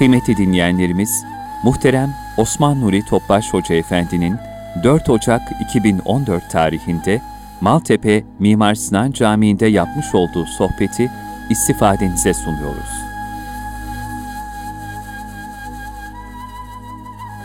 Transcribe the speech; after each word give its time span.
Kıymetli 0.00 0.36
dinleyenlerimiz, 0.36 1.24
muhterem 1.64 2.14
Osman 2.38 2.80
Nuri 2.80 3.04
Topbaş 3.04 3.54
Hoca 3.54 3.74
Efendi'nin 3.74 4.36
4 4.84 5.10
Ocak 5.10 5.40
2014 5.68 6.50
tarihinde 6.50 7.20
Maltepe 7.60 8.24
Mimar 8.38 8.74
Sinan 8.74 9.12
Camii'nde 9.12 9.66
yapmış 9.66 10.14
olduğu 10.14 10.46
sohbeti 10.46 11.10
istifadenize 11.50 12.34
sunuyoruz. 12.34 12.90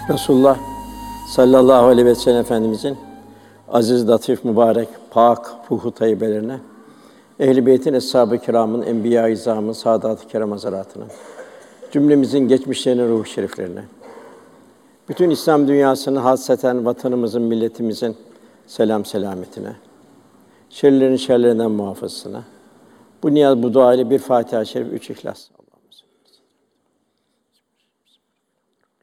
Resulullah 0.10 0.58
sallallahu 1.30 1.86
aleyhi 1.86 2.08
ve 2.08 2.16
sellem 2.16 2.42
Efendimizin 2.42 2.98
aziz, 3.68 4.10
latif, 4.10 4.46
mübarek, 4.46 4.90
pak 5.12 5.52
ruhu 5.72 5.92
tayyibelerine, 5.92 6.60
Ehl-i 7.40 7.66
Beyt'in, 7.66 7.94
Eshab-ı 7.94 8.38
Kiram'ın, 8.38 8.82
Enbiya-i 8.82 9.34
İzam'ın, 9.34 9.74
Sadat-ı 9.74 10.28
Kiram 10.28 10.52
Hazretlerine, 10.52 11.12
cümlemizin 11.96 12.48
geçmişlerine, 12.48 13.08
ruh 13.08 13.26
şeriflerine, 13.26 13.84
bütün 15.10 15.30
İslam 15.30 15.68
dünyasının, 15.68 16.22
hasreten 16.22 16.86
vatanımızın, 16.86 17.42
milletimizin 17.42 18.18
selam 18.68 19.06
selametine, 19.06 19.76
şerlerin 20.70 21.16
şerlerinden 21.16 21.72
muhafazasına, 21.72 22.44
bu 23.24 23.34
niyaz, 23.34 23.64
bu 23.64 23.74
dua 23.74 23.94
ile 23.94 24.10
bir 24.10 24.20
Fatiha-i 24.20 24.66
Şerif, 24.66 24.94
üç 24.94 25.10
İhlas. 25.10 25.48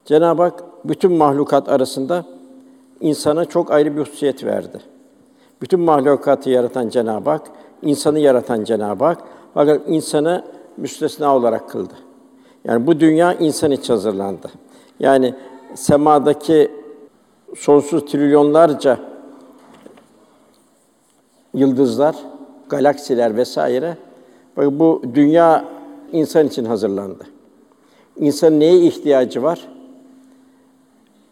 Cenab-ı 0.04 0.43
Hak 0.43 0.65
bütün 0.84 1.12
mahlukat 1.12 1.68
arasında 1.68 2.24
insana 3.01 3.45
çok 3.45 3.70
ayrı 3.70 3.96
bir 3.96 4.01
hususiyet 4.01 4.45
verdi. 4.45 4.80
Bütün 5.62 5.80
mahlukatı 5.80 6.51
yaratan 6.51 6.88
Cenab-ı 6.88 7.30
Hak, 7.30 7.51
insanı 7.82 8.18
yaratan 8.18 8.65
Cenab-ı 8.65 9.04
Hak 9.04 9.23
fakat 9.54 9.80
insanı 9.87 10.45
müstesna 10.77 11.37
olarak 11.37 11.70
kıldı. 11.70 11.95
Yani 12.65 12.87
bu 12.87 13.01
dünya 13.01 13.35
insan 13.35 13.71
için 13.71 13.93
hazırlandı. 13.93 14.51
Yani 15.01 15.35
semadaki 15.74 16.71
sonsuz 17.57 18.05
trilyonlarca 18.05 18.99
yıldızlar, 21.55 22.16
galaksiler 22.68 23.37
vesaire 23.37 23.96
bu 24.57 25.02
dünya 25.15 25.65
insan 26.13 26.46
için 26.46 26.65
hazırlandı. 26.65 27.24
İnsanın 28.16 28.60
neye 28.60 28.79
ihtiyacı 28.79 29.43
var? 29.43 29.68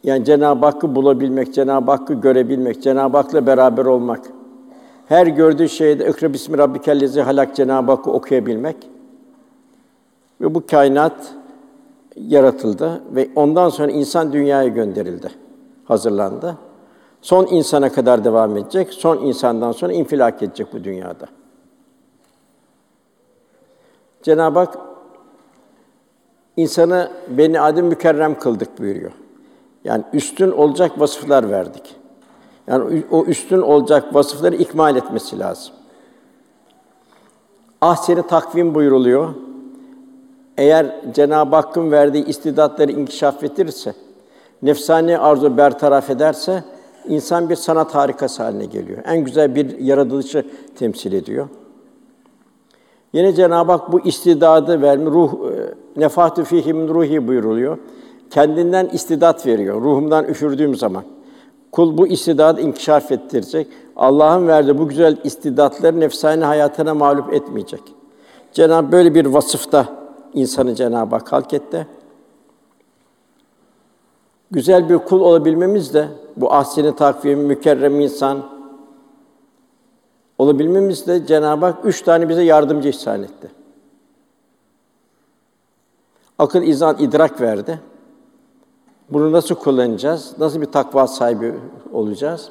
Yani 0.04 0.24
Cenab-ı 0.24 0.66
Hakk'ı 0.66 0.94
bulabilmek, 0.94 1.54
Cenab-ı 1.54 1.90
Hakk'ı 1.90 2.14
görebilmek, 2.14 2.82
Cenab-ı 2.82 3.16
Hak'la 3.16 3.46
beraber 3.46 3.84
olmak. 3.84 4.20
Her 5.06 5.26
gördüğü 5.26 5.68
şeyde 5.68 6.08
"İkra 6.08 6.32
bismi 6.32 6.58
rabbikellezi 6.58 7.20
halak" 7.20 7.56
Cenab-ı 7.56 7.90
Hakk'ı 7.92 8.10
okuyabilmek. 8.10 8.76
Ve 10.40 10.54
bu 10.54 10.66
kainat 10.66 11.34
yaratıldı 12.16 13.02
ve 13.10 13.30
ondan 13.36 13.68
sonra 13.68 13.92
insan 13.92 14.32
dünyaya 14.32 14.68
gönderildi, 14.68 15.30
hazırlandı. 15.84 16.56
Son 17.22 17.46
insana 17.46 17.92
kadar 17.92 18.24
devam 18.24 18.56
edecek. 18.56 18.92
Son 18.92 19.18
insandan 19.18 19.72
sonra 19.72 19.92
infilak 19.92 20.42
edecek 20.42 20.66
bu 20.72 20.84
dünyada. 20.84 21.26
Cenab-ı 24.22 24.58
Hak 24.58 24.78
insanı 26.56 27.10
beni 27.28 27.60
adem 27.60 27.86
mükerrem 27.86 28.38
kıldık 28.38 28.78
buyuruyor. 28.78 29.12
Yani 29.84 30.04
üstün 30.12 30.50
olacak 30.50 31.00
vasıflar 31.00 31.50
verdik. 31.50 31.96
Yani 32.66 33.04
o 33.10 33.24
üstün 33.24 33.62
olacak 33.62 34.14
vasıfları 34.14 34.56
ikmal 34.56 34.96
etmesi 34.96 35.38
lazım. 35.38 35.74
Ahseni 37.80 38.26
takvim 38.26 38.74
buyuruluyor. 38.74 39.34
Eğer 40.58 40.86
Cenab-ı 41.14 41.56
Hakk'ın 41.56 41.90
verdiği 41.90 42.24
istidatları 42.24 42.92
inkişaf 42.92 43.44
ettirirse, 43.44 43.94
nefsani 44.62 45.18
arzu 45.18 45.56
bertaraf 45.56 46.10
ederse 46.10 46.64
insan 47.08 47.50
bir 47.50 47.56
sanat 47.56 47.94
harikası 47.94 48.42
haline 48.42 48.64
geliyor. 48.64 48.98
En 49.06 49.24
güzel 49.24 49.54
bir 49.54 49.78
yaratılışı 49.78 50.46
temsil 50.78 51.12
ediyor. 51.12 51.48
Yine 53.12 53.32
Cenab-ı 53.32 53.72
Hak 53.72 53.92
bu 53.92 54.00
istidadı 54.00 54.82
verme, 54.82 55.10
ruh 55.10 55.32
e, 55.32 56.00
nefatü 56.00 56.44
fihim 56.44 56.88
ruhi 56.88 57.28
buyuruluyor. 57.28 57.78
Kendinden 58.30 58.86
istidat 58.86 59.46
veriyor. 59.46 59.82
Ruhumdan 59.82 60.24
üfürdüğüm 60.24 60.74
zaman. 60.74 61.04
Kul 61.72 61.98
bu 61.98 62.06
istidadı 62.06 62.60
inkişaf 62.60 63.12
ettirecek. 63.12 63.66
Allah'ın 63.96 64.48
verdiği 64.48 64.78
bu 64.78 64.88
güzel 64.88 65.16
istidatları 65.24 66.00
nefsani 66.00 66.44
hayatına 66.44 66.94
mağlup 66.94 67.34
etmeyecek. 67.34 67.82
Cenab 68.52 68.92
böyle 68.92 69.14
bir 69.14 69.26
vasıfta 69.26 69.99
insanı 70.34 70.74
Cenab-ı 70.74 71.14
Hak 71.16 71.32
halk 71.32 71.54
etti. 71.54 71.86
Güzel 74.50 74.88
bir 74.88 74.98
kul 74.98 75.20
olabilmemiz 75.20 75.94
de 75.94 76.08
bu 76.36 76.52
ahseni 76.52 76.96
takvim, 76.96 77.38
mükerrem 77.38 78.00
insan 78.00 78.42
olabilmemiz 80.38 81.06
de 81.06 81.26
Cenab-ı 81.26 81.66
Hak 81.66 81.84
üç 81.84 82.02
tane 82.02 82.28
bize 82.28 82.42
yardımcı 82.42 82.88
ihsan 82.88 83.22
etti. 83.22 83.50
Akıl, 86.38 86.62
izan, 86.62 86.98
idrak 86.98 87.40
verdi. 87.40 87.80
Bunu 89.10 89.32
nasıl 89.32 89.54
kullanacağız? 89.54 90.34
Nasıl 90.38 90.60
bir 90.60 90.66
takva 90.66 91.06
sahibi 91.06 91.54
olacağız? 91.92 92.50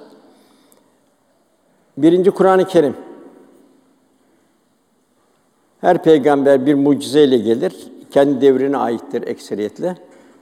Birinci 1.97 2.31
Kur'an-ı 2.31 2.66
Kerim. 2.66 3.09
Her 5.81 6.03
peygamber 6.03 6.66
bir 6.66 6.73
mucizeyle 6.73 7.38
gelir. 7.38 7.73
Kendi 8.12 8.41
devrine 8.41 8.78
aittir 8.78 9.28
ekseriyetle. 9.28 9.95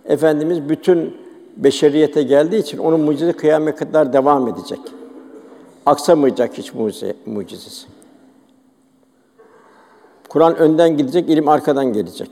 Efendimiz 0.06 0.70
bütün 0.70 1.18
beşeriyete 1.58 2.24
geldiği 2.24 2.58
için 2.58 2.78
onun 2.78 3.00
mucize 3.00 3.34
kıyamet 3.34 3.75
kadar 3.75 4.14
devam 4.14 4.48
edecek. 4.48 4.80
Aksamayacak 5.86 6.58
hiç 6.58 6.74
mucize, 6.74 7.16
mucizesi. 7.25 7.88
Kur'an 10.30 10.56
önden 10.56 10.98
gidecek, 10.98 11.30
ilim 11.30 11.50
arkadan 11.50 11.94
gelecek. 11.94 12.30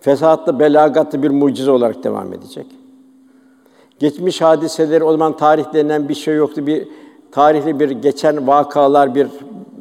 Fesatlı, 0.00 0.58
belagatlı 0.58 1.22
bir 1.22 1.30
mucize 1.30 1.70
olarak 1.70 2.04
devam 2.04 2.32
edecek. 2.32 2.66
Geçmiş 3.98 4.40
hadiseleri 4.40 5.04
o 5.04 5.12
zaman 5.12 5.36
tarih 5.36 5.72
denilen 5.72 6.08
bir 6.08 6.14
şey 6.14 6.36
yoktu. 6.36 6.66
Bir 6.66 6.88
tarihli 7.32 7.80
bir 7.80 7.90
geçen 7.90 8.46
vakalar 8.46 9.14
bir 9.14 9.28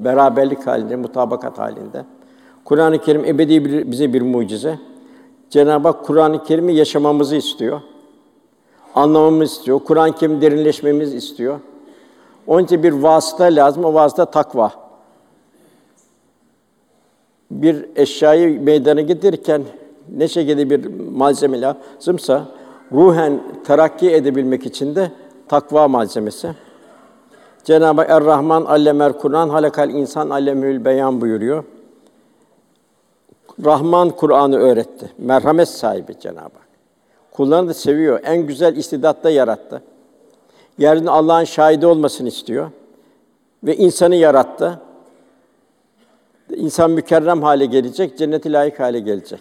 beraberlik 0.06 0.68
halinde, 0.68 0.96
mutabakat 0.96 1.60
halinde. 1.60 2.06
Kur'an-ı 2.66 3.02
Kerim 3.02 3.26
ebedi 3.26 3.66
bir, 3.66 3.92
bize 3.92 4.14
bir 4.14 4.22
mucize. 4.22 4.80
Cenab-ı 5.50 5.88
Hak 5.88 6.06
Kur'an-ı 6.06 6.44
Kerim'i 6.44 6.76
yaşamamızı 6.76 7.36
istiyor. 7.36 7.82
Anlamamızı 8.96 9.54
istiyor. 9.54 9.80
Kur'an-ı 9.80 10.16
Kerim 10.16 10.42
derinleşmemizi 10.42 11.18
istiyor. 11.18 11.60
Onun 12.48 12.64
için 12.64 12.84
bir 12.84 12.92
vasıta 12.92 13.44
lazım. 13.44 13.86
O 13.86 13.94
vasıta 13.94 14.26
takva. 14.26 14.72
Bir 17.52 17.86
eşyayı 17.96 18.62
meydana 18.62 19.02
getirirken 19.02 19.64
ne 20.18 20.28
şekilde 20.28 20.70
bir 20.70 20.86
malzeme 21.12 21.62
lazımsa 21.62 22.46
ruhen 22.92 23.40
terakki 23.66 24.12
edebilmek 24.12 24.66
için 24.66 24.96
de 24.96 25.12
takva 25.48 25.88
malzemesi. 25.88 26.56
Cenab-ı 27.64 28.02
Er-Rahman 28.02 28.66
allemer 28.66 29.14
Kur'an 29.14 29.50
halakal 29.50 29.90
insan 29.90 30.30
allemül 30.30 30.86
beyan 30.86 31.22
buyuruyor. 31.22 31.64
Rahman 33.66 34.10
Kur'an'ı 34.10 34.58
öğretti. 34.58 35.12
Merhamet 35.18 35.70
sahibi 35.70 36.20
Cenab-ı 36.20 36.40
Hak. 36.40 36.68
Kullarını 37.32 37.70
da 37.70 37.74
seviyor. 37.74 38.20
En 38.24 38.48
güzel 38.48 38.76
istidatta 38.76 39.30
yarattı. 39.30 39.82
Yeryüzünde 40.78 41.12
Allah'ın 41.12 41.44
şahidi 41.44 41.86
olmasını 41.86 42.28
istiyor. 42.28 42.72
Ve 43.64 43.76
insanı 43.76 44.16
yarattı. 44.16 44.80
İnsan 46.56 46.92
mükerrem 46.92 47.44
hale 47.44 47.66
gelecek, 47.66 48.18
cenneti 48.18 48.54
layık 48.54 48.80
hale 48.80 49.00
gelecek. 49.00 49.40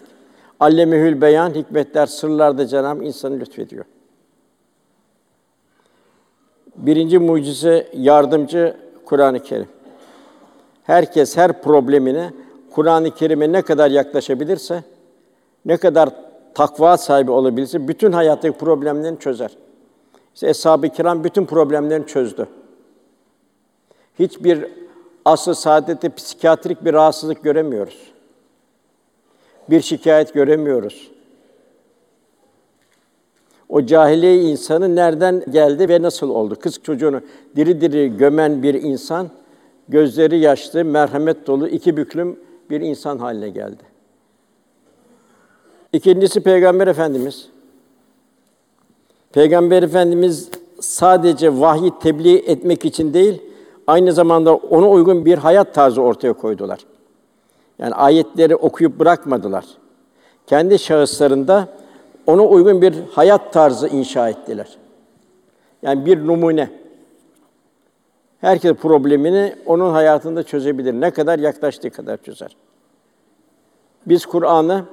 Allemehül 0.59 1.21
beyan, 1.21 1.53
hikmetler, 1.53 2.05
sırlarda 2.05 2.67
Cenab-ı 2.67 3.03
insanı 3.03 3.39
lütfediyor. 3.39 3.85
Birinci 6.75 7.19
mucize 7.19 7.87
yardımcı 7.93 8.77
Kur'an-ı 9.05 9.39
Kerim. 9.39 9.67
Herkes 10.83 11.37
her 11.37 11.61
problemine 11.61 12.33
Kur'an-ı 12.71 13.11
Kerim'e 13.11 13.51
ne 13.51 13.61
kadar 13.61 13.91
yaklaşabilirse, 13.91 14.83
ne 15.65 15.77
kadar 15.77 16.09
takva 16.53 16.97
sahibi 16.97 17.31
olabilirse 17.31 17.87
bütün 17.87 18.11
hayattaki 18.11 18.57
problemlerini 18.57 19.19
çözer. 19.19 19.51
İşte 20.33 20.49
Eshab-ı 20.49 20.89
Kiram 20.89 21.23
bütün 21.23 21.45
problemlerini 21.45 22.07
çözdü. 22.07 22.47
Hiçbir 24.19 24.65
asıl 25.25 25.53
saadette 25.53 26.09
psikiyatrik 26.09 26.85
bir 26.85 26.93
rahatsızlık 26.93 27.43
göremiyoruz. 27.43 28.13
Bir 29.69 29.81
şikayet 29.81 30.33
göremiyoruz. 30.33 31.12
O 33.73 33.85
cahiliye 33.85 34.41
insanı 34.41 34.95
nereden 34.95 35.43
geldi 35.49 35.89
ve 35.89 36.01
nasıl 36.01 36.29
oldu? 36.29 36.55
Kız 36.59 36.79
çocuğunu 36.83 37.21
diri 37.55 37.81
diri 37.81 38.17
gömen 38.17 38.63
bir 38.63 38.73
insan, 38.73 39.29
gözleri 39.89 40.39
yaşlı, 40.39 40.85
merhamet 40.85 41.47
dolu, 41.47 41.67
iki 41.67 41.97
büklüm 41.97 42.39
bir 42.69 42.81
insan 42.81 43.17
haline 43.17 43.49
geldi. 43.49 43.83
İkincisi 45.93 46.41
Peygamber 46.41 46.87
Efendimiz. 46.87 47.49
Peygamber 49.31 49.83
Efendimiz 49.83 50.49
sadece 50.79 51.59
vahyi 51.59 51.91
tebliğ 52.01 52.37
etmek 52.37 52.85
için 52.85 53.13
değil, 53.13 53.41
aynı 53.87 54.13
zamanda 54.13 54.55
ona 54.55 54.89
uygun 54.89 55.25
bir 55.25 55.37
hayat 55.37 55.73
tarzı 55.73 56.01
ortaya 56.01 56.33
koydular. 56.33 56.79
Yani 57.79 57.93
ayetleri 57.93 58.55
okuyup 58.55 58.99
bırakmadılar. 58.99 59.65
Kendi 60.47 60.79
şahıslarında 60.79 61.82
ona 62.27 62.43
uygun 62.43 62.81
bir 62.81 62.93
hayat 63.11 63.53
tarzı 63.53 63.87
inşa 63.87 64.29
ettiler. 64.29 64.77
Yani 65.81 66.05
bir 66.05 66.27
numune. 66.27 66.69
Herkes 68.41 68.73
problemini 68.73 69.55
onun 69.65 69.91
hayatında 69.91 70.43
çözebilir. 70.43 70.93
Ne 70.93 71.11
kadar 71.11 71.39
yaklaştığı 71.39 71.89
kadar 71.89 72.17
çözer. 72.17 72.55
Biz 74.05 74.25
Kur'an'ı 74.25 74.85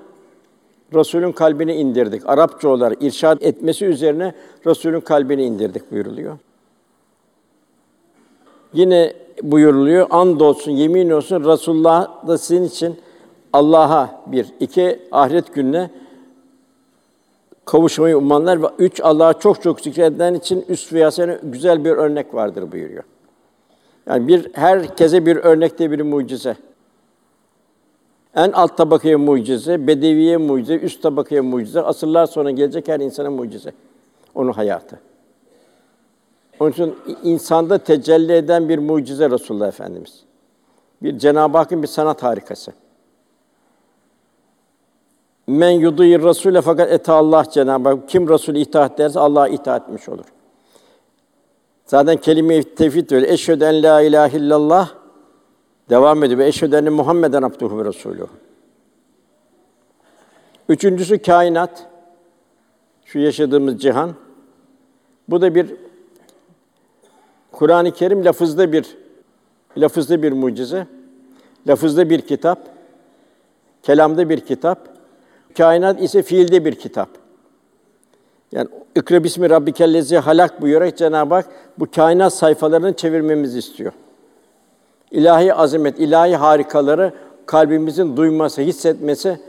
Resulün 0.94 1.32
kalbine 1.32 1.76
indirdik. 1.76 2.22
Arapça 2.26 2.68
olarak 2.68 3.02
irşad 3.02 3.40
etmesi 3.40 3.86
üzerine 3.86 4.34
Resulün 4.66 5.00
kalbine 5.00 5.44
indirdik 5.44 5.92
buyuruluyor. 5.92 6.38
Yine 8.72 9.12
buyuruluyor. 9.42 10.06
And 10.10 10.40
olsun, 10.40 10.70
yemin 10.70 11.10
olsun 11.10 11.44
Resulullah 11.44 12.26
da 12.28 12.38
sizin 12.38 12.64
için 12.64 12.96
Allah'a 13.52 14.22
bir, 14.26 14.46
iki 14.60 14.98
ahiret 15.12 15.54
gününe 15.54 15.90
kavuşmayı 17.70 18.18
umanlar 18.18 18.62
ve 18.62 18.66
üç 18.78 19.00
Allah'a 19.00 19.38
çok 19.38 19.62
çok 19.62 19.80
zikreden 19.80 20.34
için 20.34 20.64
üst 20.68 20.92
veya 20.92 21.10
sene 21.10 21.38
güzel 21.42 21.84
bir 21.84 21.90
örnek 21.90 22.34
vardır 22.34 22.72
buyuruyor. 22.72 23.04
Yani 24.06 24.28
bir 24.28 24.50
herkese 24.52 25.26
bir 25.26 25.36
örnekte 25.36 25.90
bir 25.90 26.00
mucize. 26.00 26.56
En 28.34 28.52
alt 28.52 28.76
tabakaya 28.76 29.18
mucize, 29.18 29.86
bedeviye 29.86 30.36
mucize, 30.36 30.76
üst 30.76 31.02
tabakaya 31.02 31.42
mucize, 31.42 31.80
asırlar 31.80 32.26
sonra 32.26 32.50
gelecek 32.50 32.88
her 32.88 33.00
insana 33.00 33.30
mucize. 33.30 33.72
Onun 34.34 34.52
hayatı. 34.52 35.00
Onun 36.60 36.70
için 36.70 36.94
insanda 37.22 37.78
tecelli 37.78 38.32
eden 38.32 38.68
bir 38.68 38.78
mucize 38.78 39.30
Resulullah 39.30 39.68
Efendimiz. 39.68 40.22
Bir 41.02 41.18
Cenab-ı 41.18 41.58
Hakk'ın 41.58 41.82
bir 41.82 41.88
sanat 41.88 42.22
harikası. 42.22 42.72
Men 45.50 45.70
yuduyir 45.70 46.22
Rasule 46.22 46.60
fakat 46.60 46.92
eta 46.92 47.14
Allah 47.14 47.44
Cenab-ı 47.50 47.88
Hak. 47.88 48.08
Kim 48.08 48.28
Resul 48.28 48.54
itaat 48.54 49.00
ederse 49.00 49.20
Allah'a 49.20 49.48
itaat 49.48 49.82
etmiş 49.82 50.08
olur. 50.08 50.24
Zaten 51.86 52.16
kelime-i 52.16 52.74
tevhid 52.74 53.10
öyle. 53.10 53.32
Eşhedü 53.32 53.64
en 53.64 53.82
la 53.82 54.00
ilahe 54.02 54.36
illallah 54.36 54.94
devam 55.90 56.24
ediyor. 56.24 56.40
Eşhedü 56.40 56.76
enne 56.76 56.90
Muhammeden 56.90 57.42
abduhu 57.42 57.78
ve 57.78 57.84
resulühü. 57.84 58.26
Üçüncüsü 60.68 61.22
kainat. 61.22 61.86
Şu 63.04 63.18
yaşadığımız 63.18 63.78
cihan. 63.78 64.14
Bu 65.28 65.40
da 65.40 65.54
bir 65.54 65.74
Kur'an-ı 67.52 67.90
Kerim 67.90 68.24
lafızda 68.24 68.72
bir 68.72 68.96
lafızda 69.76 70.22
bir 70.22 70.32
mucize. 70.32 70.86
Lafızda 71.68 72.10
bir 72.10 72.20
kitap. 72.20 72.58
Kelamda 73.82 74.28
bir 74.28 74.40
kitap. 74.40 74.99
Kainat 75.56 76.02
ise 76.02 76.22
fiilde 76.22 76.64
bir 76.64 76.74
kitap. 76.74 77.08
Yani 78.52 78.68
İkra 78.96 79.24
bismi 79.24 79.50
rabbikellezi 79.50 80.18
halak 80.18 80.62
buyurarak 80.62 80.96
Cenab-ı 80.96 81.34
Hak 81.34 81.46
bu 81.78 81.86
kainat 81.90 82.34
sayfalarını 82.34 82.96
çevirmemizi 82.96 83.58
istiyor. 83.58 83.92
İlahi 85.10 85.54
azamet, 85.54 86.00
ilahi 86.00 86.36
harikaları 86.36 87.12
kalbimizin 87.46 88.16
duyması, 88.16 88.62
hissetmesi, 88.62 89.40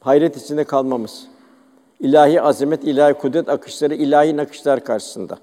hayret 0.00 0.36
içinde 0.36 0.64
kalmamız. 0.64 1.26
İlahi 2.00 2.42
azamet, 2.42 2.84
ilahi 2.84 3.14
kudret 3.14 3.48
akışları, 3.48 3.94
ilahi 3.94 4.36
nakışlar 4.36 4.84
karşısında. 4.84 5.38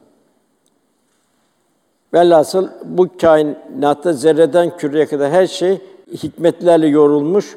Velhasıl 2.13 2.67
bu 2.83 3.07
kainatta 3.21 4.13
zerreden 4.13 4.77
küreye 4.77 5.05
kadar 5.05 5.31
her 5.31 5.47
şey 5.47 5.81
hikmetlerle 6.13 6.87
yorulmuş 6.87 7.55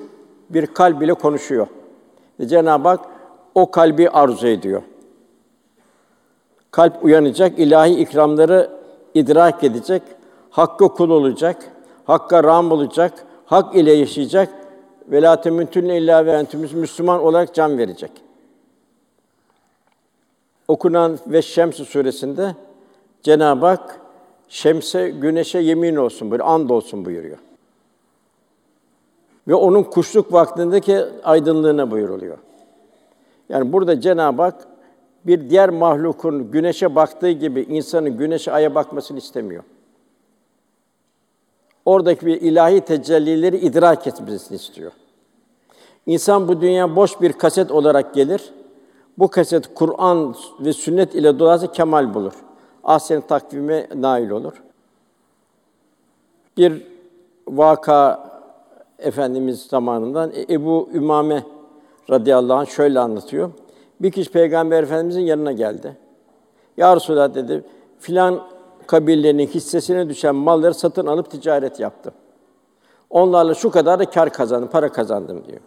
bir 0.50 0.66
kalb 0.66 1.02
ile 1.02 1.14
konuşuyor. 1.14 1.66
Ve 2.40 2.48
Cenab-ı 2.48 2.88
Hak 2.88 3.00
o 3.54 3.70
kalbi 3.70 4.10
arzu 4.10 4.46
ediyor. 4.46 4.82
Kalp 6.70 7.04
uyanacak, 7.04 7.58
ilahi 7.58 7.94
ikramları 7.94 8.70
idrak 9.14 9.64
edecek, 9.64 10.02
hakkı 10.50 10.88
kul 10.88 11.10
olacak, 11.10 11.56
hakka 12.04 12.44
ram 12.44 12.72
olacak, 12.72 13.24
hak 13.46 13.76
ile 13.76 13.92
yaşayacak 13.92 14.48
ve 15.08 15.22
la 15.22 15.40
temütünne 15.40 15.98
illa 15.98 16.26
ve 16.26 16.32
entümüz 16.32 16.72
Müslüman 16.72 17.20
olarak 17.22 17.54
can 17.54 17.78
verecek. 17.78 18.10
Okunan 20.68 21.18
ve 21.26 21.42
Şems 21.42 21.76
suresinde 21.76 22.56
Cenab-ı 23.22 23.66
Hak 23.66 24.00
şemse, 24.48 25.10
güneşe 25.10 25.58
yemin 25.58 25.96
olsun, 25.96 26.30
böyle 26.30 26.42
and 26.42 26.70
olsun 26.70 27.04
buyuruyor. 27.04 27.38
Ve 29.48 29.54
onun 29.54 29.82
kuşluk 29.82 30.32
vaktindeki 30.32 31.04
aydınlığına 31.24 31.90
buyuruluyor. 31.90 32.38
Yani 33.48 33.72
burada 33.72 34.00
Cenab-ı 34.00 34.42
Hak 34.42 34.66
bir 35.26 35.50
diğer 35.50 35.70
mahlukun 35.70 36.50
güneşe 36.50 36.94
baktığı 36.94 37.30
gibi 37.30 37.60
insanın 37.60 38.16
güneşe 38.16 38.52
aya 38.52 38.74
bakmasını 38.74 39.18
istemiyor. 39.18 39.64
Oradaki 41.84 42.26
bir 42.26 42.40
ilahi 42.40 42.80
tecellileri 42.80 43.56
idrak 43.58 44.06
etmesini 44.06 44.56
istiyor. 44.56 44.92
İnsan 46.06 46.48
bu 46.48 46.60
dünya 46.60 46.96
boş 46.96 47.20
bir 47.20 47.32
kaset 47.32 47.70
olarak 47.70 48.14
gelir. 48.14 48.52
Bu 49.18 49.28
kaset 49.28 49.74
Kur'an 49.74 50.34
ve 50.60 50.72
sünnet 50.72 51.14
ile 51.14 51.38
dolarsa 51.38 51.72
kemal 51.72 52.14
bulur. 52.14 52.32
Ahsen 52.84 53.20
takvime 53.20 53.88
nail 53.94 54.30
olur. 54.30 54.62
Bir 56.56 56.86
vaka 57.48 58.23
Efendimiz 58.98 59.62
zamanından 59.62 60.32
Ebu 60.50 60.88
Ümame 60.94 61.44
radıyallahu 62.10 62.58
anh 62.58 62.66
şöyle 62.66 63.00
anlatıyor. 63.00 63.50
Bir 64.00 64.10
kişi 64.10 64.32
Peygamber 64.32 64.82
Efendimizin 64.82 65.20
yanına 65.20 65.52
geldi. 65.52 65.96
Ya 66.76 66.96
Resulallah 66.96 67.34
dedi, 67.34 67.64
filan 67.98 68.40
kabilenin 68.86 69.46
hissesine 69.46 70.08
düşen 70.08 70.34
malları 70.34 70.74
satın 70.74 71.06
alıp 71.06 71.30
ticaret 71.30 71.80
yaptım. 71.80 72.14
Onlarla 73.10 73.54
şu 73.54 73.70
kadar 73.70 73.98
da 73.98 74.10
kar 74.10 74.32
kazandım, 74.32 74.70
para 74.70 74.92
kazandım 74.92 75.44
diyor. 75.48 75.60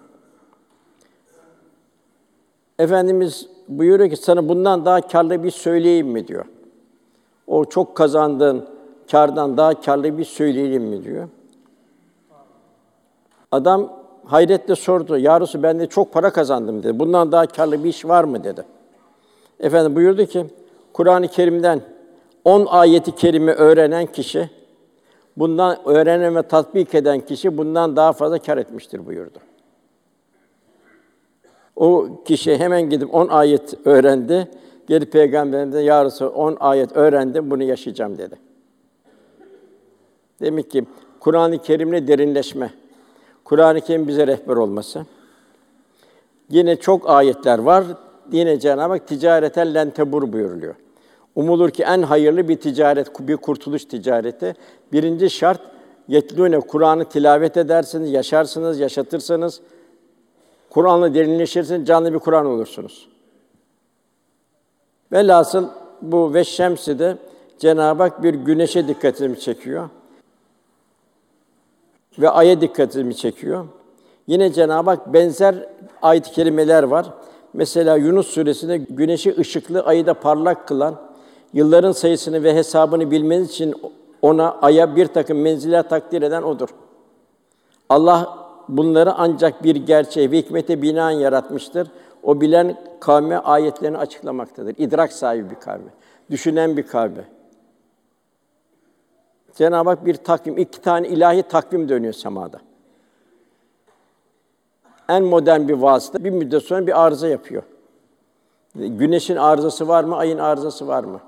Efendimiz 2.80 3.50
buyuruyor 3.68 4.10
ki 4.10 4.18
sana 4.18 4.50
bundan 4.50 4.86
daha 4.86 5.02
karlı 5.02 5.44
bir 5.44 5.52
söyleyeyim 5.52 6.08
mi 6.08 6.28
diyor. 6.28 6.46
O 7.48 7.66
çok 7.66 7.96
kazandığın 7.96 8.66
kardan 9.12 9.58
daha 9.58 9.82
karlı 9.82 10.18
bir 10.18 10.24
söyleyeyim 10.24 10.84
mi 10.84 11.04
diyor. 11.04 11.30
Adam 13.52 14.04
hayretle 14.26 14.76
sordu. 14.76 15.18
Ya 15.18 15.42
Resul, 15.42 15.64
ben 15.64 15.80
de 15.80 15.88
çok 15.88 16.14
para 16.14 16.30
kazandım 16.30 16.84
dedi. 16.84 17.00
Bundan 17.00 17.32
daha 17.32 17.46
karlı 17.46 17.84
bir 17.84 17.90
iş 17.90 18.06
var 18.06 18.24
mı 18.24 18.44
dedi. 18.44 18.64
Efendim 19.60 19.96
buyurdu 19.96 20.26
ki 20.26 20.46
Kur'an-ı 20.94 21.28
Kerim'den 21.28 21.82
10 22.46 22.66
ayeti 22.66 23.16
kerime 23.16 23.52
öğrenen 23.52 24.06
kişi 24.06 24.50
bundan 25.38 25.78
öğrenen 25.86 26.36
ve 26.36 26.42
tatbik 26.42 26.96
eden 26.96 27.20
kişi 27.20 27.58
bundan 27.58 27.96
daha 27.96 28.14
fazla 28.14 28.40
kar 28.40 28.58
etmiştir 28.58 29.06
buyurdu. 29.06 29.40
O 31.76 32.08
kişi 32.26 32.58
hemen 32.58 32.90
gidip 32.90 33.16
10 33.16 33.28
ayet 33.28 33.88
öğrendi. 33.88 34.48
Gelip 34.88 35.12
peygamberimize 35.12 35.82
ya 35.82 36.06
Resul 36.06 36.26
10 36.26 36.58
ayet 36.60 36.98
öğrendim 36.98 37.52
bunu 37.52 37.64
yaşayacağım 37.64 38.18
dedi. 38.18 38.36
Demek 40.42 40.72
ki 40.72 40.86
Kur'an-ı 41.20 41.58
Kerim'le 41.58 42.08
derinleşme, 42.08 42.74
Kur'an-ı 43.48 43.82
Kerim 43.82 44.08
bize 44.08 44.28
rehber 44.28 44.56
olması. 44.56 45.06
Yine 46.50 46.76
çok 46.76 47.10
ayetler 47.10 47.60
var. 47.60 47.84
Yine 48.32 48.60
Cenab-ı 48.60 48.94
Hak 48.94 49.08
ticareten 49.08 49.74
lentebur 49.74 50.34
buyuruluyor. 50.34 50.76
Umulur 51.36 51.70
ki 51.70 51.84
en 51.84 52.02
hayırlı 52.02 52.48
bir 52.48 52.58
ticaret, 52.58 53.20
bir 53.20 53.38
kurtuluş 53.38 53.86
ticareti. 53.86 54.56
Birinci 54.92 55.30
şart 55.30 55.62
yetlûne 56.08 56.60
Kur'an'ı 56.60 57.06
tilavet 57.06 57.58
edersiniz, 57.58 58.12
yaşarsınız, 58.12 58.80
yaşatırsanız 58.80 59.62
Kur'an'la 60.70 61.14
derinleşirsiniz, 61.14 61.88
canlı 61.88 62.14
bir 62.14 62.20
Kur'an 62.20 62.46
olursunuz. 62.46 63.10
Velhasıl 65.12 65.68
bu 66.02 66.34
ve 66.34 66.44
şemsi 66.44 67.00
de 67.00 67.18
Cenab-ı 67.60 68.04
Hak 68.04 68.24
bir 68.24 68.34
güneşe 68.34 68.88
dikkatimi 68.88 69.40
çekiyor 69.40 69.90
ve 72.20 72.30
aya 72.30 72.62
dikkatimi 72.62 73.16
çekiyor. 73.16 73.66
Yine 74.28 74.54
Cenab-ı 74.54 74.90
Hak 74.90 75.14
benzer 75.14 75.70
ayet 76.02 76.32
kelimeler 76.32 76.84
var. 76.84 77.06
Mesela 77.54 77.96
Yunus 77.96 78.28
suresinde 78.28 78.78
güneşi 78.78 79.36
ışıklı, 79.40 79.82
ayı 79.82 80.06
da 80.06 80.14
parlak 80.14 80.68
kılan, 80.68 80.96
yılların 81.54 81.92
sayısını 81.92 82.44
ve 82.44 82.56
hesabını 82.56 83.12
bilmeniz 83.12 83.50
için 83.50 83.76
ona 84.22 84.52
aya 84.62 84.96
bir 84.96 85.06
takım 85.06 85.42
menziller 85.42 85.90
takdir 85.90 86.22
eden 86.22 86.44
odur. 86.44 86.70
Allah 87.90 88.48
bunları 88.70 89.14
ancak 89.14 89.64
bir 89.64 89.76
gerçeğe 89.76 90.32
ve 90.32 90.38
hikmete 90.38 90.82
binaen 90.82 91.18
yaratmıştır. 91.18 91.88
O 92.24 92.42
bilen 92.42 92.78
kavme 93.00 93.38
ayetlerini 93.38 93.98
açıklamaktadır. 93.98 94.76
İdrak 94.78 95.14
sahibi 95.14 95.50
bir 95.50 95.56
kavme, 95.56 95.90
düşünen 96.32 96.78
bir 96.78 96.84
kavme. 96.84 97.24
Cenab-ı 99.58 99.90
Hak 99.90 100.06
bir 100.06 100.16
takvim, 100.16 100.58
iki 100.58 100.82
tane 100.82 101.08
ilahi 101.08 101.44
takvim 101.44 101.90
dönüyor 101.90 102.14
semada. 102.14 102.60
En 105.10 105.24
modern 105.24 105.68
bir 105.68 105.74
vasıta 105.74 106.24
bir 106.24 106.30
müddet 106.30 106.64
sonra 106.64 106.88
bir 106.88 107.06
arıza 107.06 107.28
yapıyor. 107.28 107.64
Güneşin 108.76 109.36
arızası 109.36 109.88
var 109.88 110.04
mı? 110.04 110.16
Ayın 110.16 110.38
arızası 110.38 110.88
var 110.88 111.04
mı? 111.04 111.20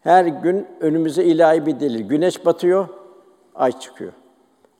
Her 0.00 0.24
gün 0.24 0.66
önümüze 0.80 1.24
ilahi 1.24 1.66
bir 1.66 1.80
delil. 1.80 2.08
Güneş 2.08 2.46
batıyor, 2.46 2.88
ay 3.54 3.72
çıkıyor. 3.78 4.12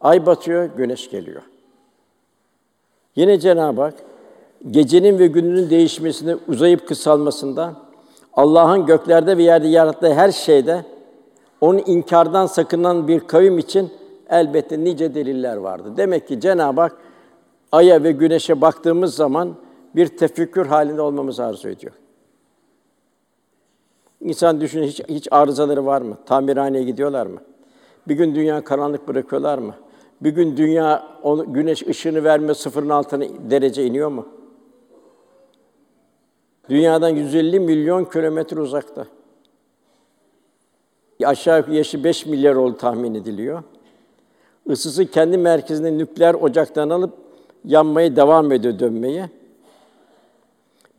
Ay 0.00 0.26
batıyor, 0.26 0.64
güneş 0.64 1.10
geliyor. 1.10 1.42
Yine 3.16 3.40
Cenab-ı 3.40 3.82
Hak 3.82 3.94
gecenin 4.70 5.18
ve 5.18 5.26
günün 5.26 5.70
değişmesinde, 5.70 6.36
uzayıp 6.48 6.88
kısalmasında, 6.88 7.74
Allah'ın 8.32 8.86
göklerde 8.86 9.36
ve 9.36 9.42
yerde 9.42 9.68
yarattığı 9.68 10.14
her 10.14 10.32
şeyde 10.32 10.84
onun 11.60 11.82
inkardan 11.86 12.46
sakınan 12.46 13.08
bir 13.08 13.20
kavim 13.20 13.58
için 13.58 13.90
elbette 14.30 14.84
nice 14.84 15.14
deliller 15.14 15.56
vardı. 15.56 15.92
Demek 15.96 16.28
ki 16.28 16.40
Cenab-ı 16.40 16.80
Hak 16.80 16.96
aya 17.72 18.02
ve 18.02 18.12
güneşe 18.12 18.60
baktığımız 18.60 19.14
zaman 19.14 19.54
bir 19.96 20.06
tefekkür 20.06 20.66
halinde 20.66 21.02
olmamızı 21.02 21.44
arzu 21.44 21.68
ediyor. 21.68 21.92
İnsan 24.20 24.60
düşünün 24.60 24.86
hiç, 24.86 25.00
hiç 25.08 25.28
arızaları 25.30 25.86
var 25.86 26.02
mı? 26.02 26.16
Tamirhaneye 26.26 26.84
gidiyorlar 26.84 27.26
mı? 27.26 27.40
Bir 28.08 28.14
gün 28.14 28.34
dünya 28.34 28.64
karanlık 28.64 29.08
bırakıyorlar 29.08 29.58
mı? 29.58 29.74
Bir 30.20 30.30
gün 30.30 30.56
dünya 30.56 31.06
onu, 31.22 31.52
güneş 31.52 31.86
ışığını 31.86 32.24
verme 32.24 32.54
sıfırın 32.54 32.88
altına 32.88 33.24
derece 33.50 33.84
iniyor 33.84 34.08
mu? 34.08 34.26
Dünyadan 36.68 37.08
150 37.08 37.60
milyon 37.60 38.04
kilometre 38.04 38.60
uzakta. 38.60 39.06
Aşağı 41.28 41.58
yukarı 41.58 41.74
yaşı 41.74 42.04
5 42.04 42.26
milyar 42.26 42.54
oldu 42.54 42.76
tahmin 42.76 43.14
ediliyor. 43.14 43.62
Isısı 44.66 45.06
kendi 45.06 45.38
merkezinde 45.38 45.98
nükleer 45.98 46.34
ocaktan 46.34 46.90
alıp 46.90 47.14
yanmaya 47.64 48.16
devam 48.16 48.52
ediyor 48.52 48.78
dönmeye. 48.78 49.30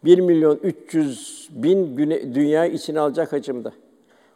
1 0.05 0.19
milyon 0.19 0.59
300 0.63 1.49
bin 1.51 1.95
güne, 1.95 2.35
dünya 2.35 2.65
içine 2.65 2.99
alacak 2.99 3.33
hacimde. 3.33 3.71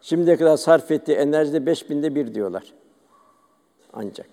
Şimdiye 0.01 0.37
kadar 0.37 0.57
sarf 0.57 0.91
ettiği 0.91 1.11
enerjide 1.11 1.65
beş 1.65 1.89
binde 1.89 2.15
bir 2.15 2.33
diyorlar. 2.33 2.73
Ancak. 3.93 4.27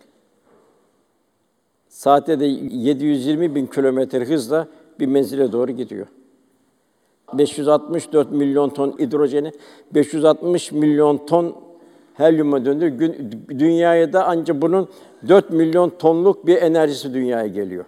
Saatte 1.89 2.41
de 2.41 2.45
720 2.45 3.55
bin 3.55 3.67
kilometre 3.67 4.25
hızla 4.25 4.69
bir 5.01 5.07
menzile 5.07 5.53
doğru 5.53 5.73
gidiyor. 5.73 6.07
564 7.39 8.31
milyon 8.31 8.69
ton 8.69 8.99
hidrojeni, 8.99 9.53
560 9.95 10.73
milyon 10.73 11.27
ton 11.27 11.57
helyuma 12.15 12.65
döndü. 12.65 12.99
Dünyaya 13.49 14.13
da 14.13 14.27
ancak 14.27 14.63
bunun 14.63 14.89
4 15.29 15.51
milyon 15.51 15.91
tonluk 15.91 16.47
bir 16.47 16.63
enerjisi 16.63 17.15
dünyaya 17.15 17.47
geliyor. 17.47 17.85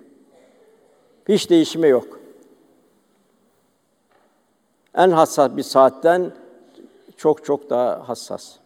Hiç 1.28 1.50
değişime 1.50 1.88
yok. 1.88 2.20
En 4.94 5.10
hassas 5.10 5.56
bir 5.56 5.62
saatten 5.62 6.32
çok 7.16 7.44
çok 7.44 7.70
daha 7.70 8.08
hassas. 8.08 8.56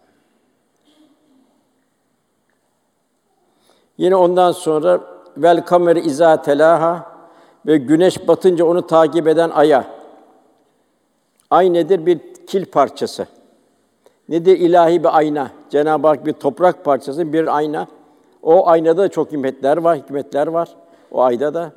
Yine 3.99 4.17
ondan 4.17 4.53
sonra 4.53 5.01
vel 5.37 5.65
kameri 5.65 6.01
izâ 6.01 6.43
telaha 6.43 7.19
ve 7.67 7.77
güneş 7.77 8.29
batınca 8.29 8.65
onu 8.65 8.87
takip 8.87 9.29
eden 9.29 9.51
aya. 9.51 9.98
Ay 11.51 11.73
nedir? 11.73 12.07
Bir 12.07 12.21
kil 12.47 12.65
parçası. 12.65 13.27
Nedir? 14.29 14.59
ilahi 14.59 15.05
bir 15.05 15.17
ayna. 15.17 15.51
Cenab-ı 15.71 16.07
Hak 16.07 16.27
bir 16.27 16.33
toprak 16.33 16.85
parçası, 16.85 17.33
bir 17.33 17.57
ayna. 17.57 17.87
O 18.43 18.69
aynada 18.69 19.03
da 19.03 19.09
çok 19.09 19.33
hikmetler 19.33 19.77
var, 19.77 19.99
hikmetler 19.99 20.47
var. 20.47 20.69
O 21.11 21.23
ayda 21.23 21.55
da. 21.55 21.73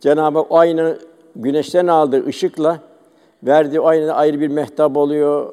Cenab-ı 0.00 0.38
Hak 0.38 0.52
o 0.52 0.58
ayna 0.58 0.96
güneşten 1.36 1.86
aldığı 1.86 2.26
ışıkla 2.26 2.78
verdiği 3.42 3.80
o 3.80 3.86
aynada 3.86 4.14
ayrı 4.14 4.40
bir 4.40 4.48
mehtap 4.48 4.96
oluyor, 4.96 5.52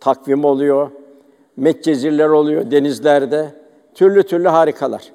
takvim 0.00 0.44
oluyor, 0.44 0.90
meccezirler 1.56 2.28
oluyor 2.28 2.70
denizlerde. 2.70 3.48
Türlü 3.94 4.22
türlü 4.22 4.48
harikalar. 4.48 5.12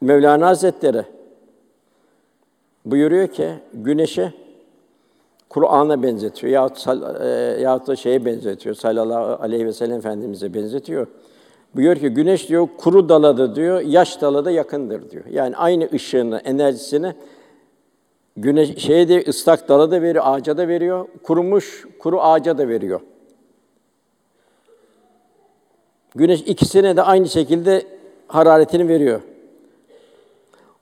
Mevlana 0.00 0.46
Hazretleri 0.46 1.04
buyuruyor 2.84 3.28
ki 3.28 3.50
güneşe 3.74 4.32
Kur'an'a 5.50 6.02
benzetiyor 6.02 6.52
yahut, 6.52 6.86
e, 7.20 7.26
yahut 7.60 7.86
da 7.86 7.96
şeye 7.96 8.24
benzetiyor. 8.24 8.74
Sallallahu 8.74 9.42
aleyhi 9.42 9.66
ve 9.66 9.72
sellem 9.72 9.98
Efendimiz'e 9.98 10.54
benzetiyor. 10.54 11.06
Buyuruyor 11.74 11.96
ki 11.96 12.08
güneş 12.08 12.48
diyor 12.48 12.68
kuru 12.78 13.08
dalada 13.08 13.54
diyor, 13.54 13.80
yaş 13.80 14.20
dalada 14.20 14.50
yakındır 14.50 15.10
diyor. 15.10 15.24
Yani 15.30 15.56
aynı 15.56 15.88
ışığını, 15.94 16.38
enerjisini 16.44 17.14
güneş 18.36 18.78
şeye 18.78 19.08
de 19.08 19.24
ıslak 19.28 19.68
dala 19.68 19.90
da 19.90 20.02
veriyor, 20.02 20.24
ağaca 20.26 20.56
da 20.56 20.68
veriyor, 20.68 21.08
kurumuş 21.22 21.86
kuru 21.98 22.20
ağaca 22.20 22.58
da 22.58 22.68
veriyor. 22.68 23.00
Güneş 26.14 26.40
ikisine 26.40 26.96
de 26.96 27.02
aynı 27.02 27.28
şekilde 27.28 27.86
hararetini 28.26 28.88
veriyor. 28.88 29.20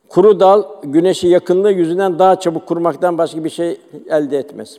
Kuru 0.09 0.41
dal 0.41 0.65
güneşi 0.83 1.29
yakınlığı 1.29 1.73
yüzünden 1.73 2.19
daha 2.19 2.41
çabuk 2.41 2.67
kurumaktan 2.67 3.19
başka 3.19 3.45
bir 3.45 3.51
şey 3.51 3.81
elde 4.09 4.39
etmez. 4.39 4.79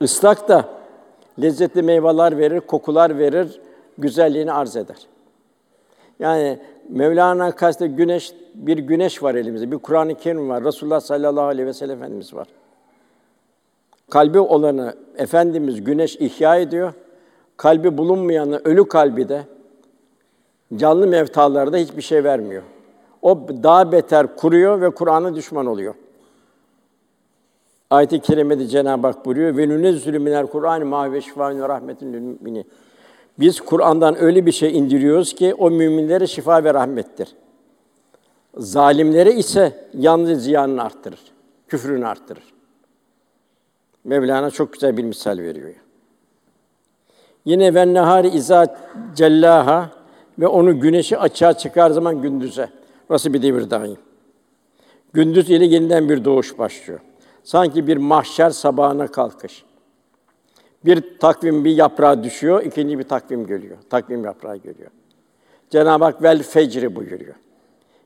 Islak 0.00 0.48
da 0.48 0.68
lezzetli 1.42 1.82
meyveler 1.82 2.38
verir, 2.38 2.60
kokular 2.60 3.18
verir, 3.18 3.60
güzelliğini 3.98 4.52
arz 4.52 4.76
eder. 4.76 4.96
Yani 6.18 6.58
Mevlana 6.88 7.52
kastı 7.52 7.86
güneş 7.86 8.32
bir 8.54 8.78
güneş 8.78 9.22
var 9.22 9.34
elimizde. 9.34 9.70
Bir 9.70 9.78
Kur'an-ı 9.78 10.14
Kerim 10.14 10.48
var. 10.48 10.64
Resulullah 10.64 11.00
sallallahu 11.00 11.44
aleyhi 11.44 11.66
ve 11.66 11.72
sellem 11.72 11.98
Efendimiz 11.98 12.34
var. 12.34 12.48
Kalbi 14.10 14.38
olanı 14.38 14.94
Efendimiz 15.16 15.84
güneş 15.84 16.16
ihya 16.16 16.56
ediyor. 16.56 16.92
Kalbi 17.56 17.98
bulunmayanı 17.98 18.60
ölü 18.64 18.88
kalbi 18.88 19.28
de 19.28 19.42
canlı 20.76 21.06
mevtalarda 21.06 21.76
hiçbir 21.76 22.02
şey 22.02 22.24
vermiyor. 22.24 22.62
O 23.22 23.48
daha 23.62 23.92
beter 23.92 24.36
kuruyor 24.36 24.80
ve 24.80 24.90
Kur'an'a 24.90 25.34
düşman 25.34 25.66
oluyor. 25.66 25.94
Ayet-i 27.90 28.20
kerimede 28.20 28.66
Cenab-ı 28.66 29.06
Hak 29.06 29.26
buyuruyor 29.26 29.56
ve 29.56 29.68
nünezzülü 29.68 30.18
minel 30.18 30.46
Kur'an 30.46 30.86
ma 30.86 31.12
ve 31.12 31.20
şifaun 31.20 31.58
rahmetin 31.58 32.12
lil. 32.12 32.64
Biz 33.38 33.60
Kur'an'dan 33.60 34.22
öyle 34.22 34.46
bir 34.46 34.52
şey 34.52 34.78
indiriyoruz 34.78 35.32
ki 35.32 35.54
o 35.54 35.70
müminlere 35.70 36.26
şifa 36.26 36.64
ve 36.64 36.74
rahmettir. 36.74 37.28
Zalimlere 38.56 39.32
ise 39.32 39.88
yalnız 39.94 40.44
ziyanını 40.44 40.82
arttırır, 40.82 41.20
küfrünü 41.68 42.06
arttırır. 42.06 42.54
Mevlana 44.04 44.50
çok 44.50 44.72
güzel 44.72 44.96
bir 44.96 45.04
misal 45.04 45.38
veriyor. 45.38 45.74
Yine 47.44 47.74
ve 47.74 47.94
nehari 47.94 48.28
izâ 48.28 48.76
cellaha 49.14 49.90
ve 50.38 50.46
onu 50.46 50.80
güneşi 50.80 51.18
açığa 51.18 51.52
çıkar 51.52 51.90
zaman 51.90 52.22
gündüze. 52.22 52.79
Burası 53.10 53.32
bir 53.32 53.42
devir 53.42 53.70
daim. 53.70 53.98
Gündüz 55.12 55.50
ile 55.50 55.64
yeniden 55.64 56.08
bir 56.08 56.24
doğuş 56.24 56.58
başlıyor. 56.58 57.00
Sanki 57.44 57.86
bir 57.86 57.96
mahşer 57.96 58.50
sabahına 58.50 59.06
kalkış. 59.06 59.64
Bir 60.84 61.18
takvim 61.18 61.64
bir 61.64 61.76
yaprağa 61.76 62.24
düşüyor, 62.24 62.62
ikinci 62.62 62.98
bir 62.98 63.04
takvim 63.04 63.46
geliyor. 63.46 63.76
Takvim 63.90 64.24
yaprağı 64.24 64.56
geliyor. 64.56 64.90
Cenab-ı 65.70 66.04
Hak 66.04 66.22
vel 66.22 66.42
fecri 66.42 66.96
buyuruyor. 66.96 67.34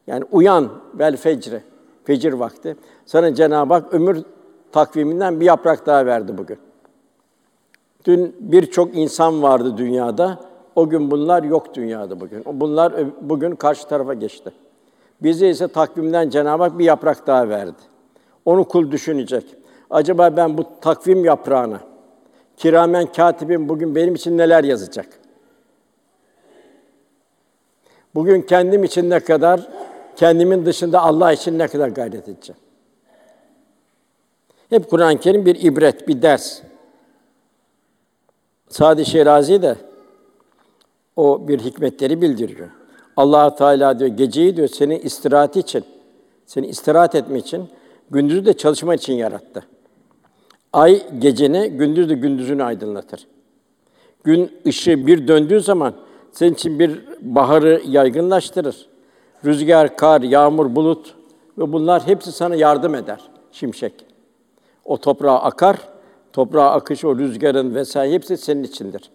Yani 0.07 0.25
uyan 0.33 0.71
vel 0.95 1.17
fecri. 1.17 1.61
Fecir 2.05 2.33
vakti. 2.33 2.77
Sana 3.07 3.35
Cenab-ı 3.35 3.75
Hak 3.75 3.95
ömür 3.95 4.23
takviminden 4.73 5.41
bir 5.41 5.47
yaprak 5.47 5.87
daha 5.87 6.07
verdi 6.07 6.39
bugün. 6.39 6.59
Dün 8.05 8.37
birçok 8.41 8.97
insan 8.97 9.43
vardı 9.43 9.77
dünyada. 9.77 10.41
O 10.77 10.89
gün 10.89 11.11
bunlar 11.11 11.43
yok 11.43 11.75
dünyada 11.75 12.21
bugün. 12.21 12.45
Bunlar 12.47 12.95
bugün 13.21 13.55
karşı 13.55 13.89
tarafa 13.89 14.15
geçti. 14.15 14.53
Bize 15.25 15.49
ise 15.49 15.69
takvimden 15.69 16.31
Cenab-ı 16.31 16.63
Hak 16.63 16.79
bir 16.79 16.85
yaprak 16.85 17.27
daha 17.27 17.49
verdi. 17.49 17.83
Onu 18.45 18.69
kul 18.69 18.91
düşünecek. 18.91 19.45
Acaba 19.91 20.37
ben 20.37 20.59
bu 20.59 20.67
takvim 20.81 21.25
yaprağına 21.25 21.81
kiramen 22.57 23.13
katibim 23.13 23.69
bugün 23.69 23.95
benim 23.95 24.15
için 24.15 24.39
neler 24.39 24.65
yazacak? 24.65 25.07
Bugün 28.15 28.43
kendim 28.43 28.85
için 28.85 29.11
ne 29.11 29.21
kadar, 29.21 29.69
kendimin 30.17 30.67
dışında 30.67 31.01
Allah 31.01 31.33
için 31.33 31.59
ne 31.59 31.69
kadar 31.69 31.89
gayret 31.89 32.29
edeceğim? 32.29 32.61
Hep 34.71 34.91
Kur'an-ı 34.91 35.19
Kerim 35.19 35.47
bir 35.47 35.63
ibret, 35.63 36.09
bir 36.09 36.23
ders. 36.23 36.61
Sadi 38.69 39.05
Şirazi 39.05 39.63
de 39.63 39.77
o 41.17 41.49
bir 41.49 41.59
hikmetleri 41.59 42.23
bildiriyor. 42.23 42.84
Allah 43.17 43.55
Teala 43.55 43.99
diyor 43.99 44.11
geceyi 44.11 44.57
diyor 44.57 44.69
senin 44.69 44.99
istirahati 44.99 45.61
için, 45.61 45.85
seni 46.47 46.67
istirahat 46.67 47.15
etme 47.15 47.39
için, 47.39 47.69
gündüzü 48.11 48.47
de 48.47 48.53
çalışma 48.57 48.95
için 48.95 49.15
yarattı. 49.15 49.65
Ay 50.73 51.07
geceni, 51.19 51.71
gündüz 51.71 52.09
de 52.09 52.15
gündüzünü 52.15 52.65
aydınlatır. 52.65 53.27
Gün 54.25 54.53
ışığı 54.67 55.07
bir 55.07 55.29
döndüğü 55.29 55.61
zaman 55.61 55.95
senin 56.33 56.55
için 56.55 56.79
bir 56.79 57.01
baharı 57.21 57.83
yaygınlaştırır. 57.89 58.89
Rüzgar, 59.45 59.97
kar, 59.97 60.21
yağmur, 60.21 60.77
bulut 60.77 61.15
ve 61.59 61.73
bunlar 61.73 62.07
hepsi 62.07 62.33
sana 62.33 62.55
yardım 62.55 62.95
eder. 62.95 63.21
Şimşek. 63.53 63.95
O 64.85 64.97
toprağa 64.97 65.39
akar, 65.39 65.77
toprağa 66.33 66.71
akış 66.71 67.05
o 67.05 67.19
rüzgarın 67.19 67.75
vesaire 67.75 68.13
hepsi 68.13 68.37
senin 68.37 68.63
içindir. 68.63 69.11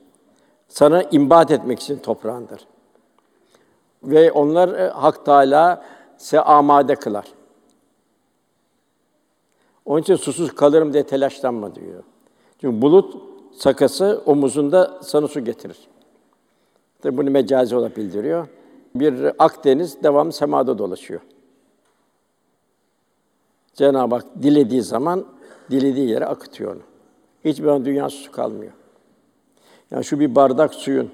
Sana 0.68 1.04
imbat 1.04 1.52
etmek 1.52 1.80
için 1.80 1.98
toprağındır. 1.98 2.60
Ve 4.04 4.32
onlar 4.32 4.70
e, 4.70 4.90
Hak 4.90 5.26
Teâlâ 5.26 5.86
se 6.18 6.42
amade 6.42 6.96
kılar. 6.96 7.26
Onun 9.86 10.02
için 10.02 10.16
susuz 10.16 10.56
kalırım 10.56 10.94
diye 10.94 11.04
telaşlanma 11.04 11.76
diyor. 11.76 12.04
Çünkü 12.62 12.82
bulut 12.82 13.24
sakası 13.54 14.22
omuzunda 14.26 15.00
sana 15.02 15.28
su 15.28 15.46
getirir. 15.46 15.78
Tabi 17.02 17.18
bunu 17.18 17.32
mecazi 17.32 17.76
olarak 17.76 17.98
bildiriyor. 17.98 18.48
Bir 18.96 19.32
Akdeniz 19.40 20.04
devam 20.04 20.32
semada 20.32 20.78
dolaşıyor. 20.78 21.22
Cenab-ı 23.74 24.16
Hak 24.16 24.26
dilediği 24.42 24.82
zaman 24.82 25.26
dilediği 25.72 26.10
yere 26.10 26.26
akıtıyor 26.26 26.76
onu. 26.76 26.82
Hiçbir 27.46 27.68
an 27.68 27.86
dünya 27.86 28.10
su 28.10 28.32
kalmıyor. 28.32 28.72
Yani 29.92 30.04
şu 30.04 30.20
bir 30.20 30.36
bardak 30.36 30.74
suyun 30.74 31.12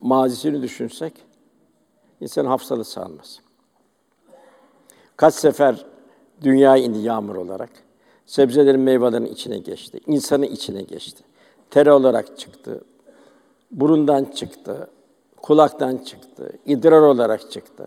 mazisini 0.00 0.62
düşünsek 0.62 1.25
insan 2.20 2.46
hafsalı 2.46 2.84
sağlamaz. 2.84 3.40
Kaç 5.16 5.34
sefer 5.34 5.86
dünya 6.42 6.76
indi 6.76 6.98
yağmur 6.98 7.36
olarak. 7.36 7.70
Sebzelerin, 8.26 8.80
meyvelerin 8.80 9.26
içine 9.26 9.58
geçti. 9.58 10.00
insanın 10.06 10.42
içine 10.42 10.82
geçti. 10.82 11.24
Ter 11.70 11.86
olarak 11.86 12.38
çıktı. 12.38 12.80
Burundan 13.70 14.24
çıktı. 14.24 14.90
Kulaktan 15.42 15.96
çıktı. 15.96 16.52
idrar 16.66 17.02
olarak 17.02 17.50
çıktı. 17.50 17.86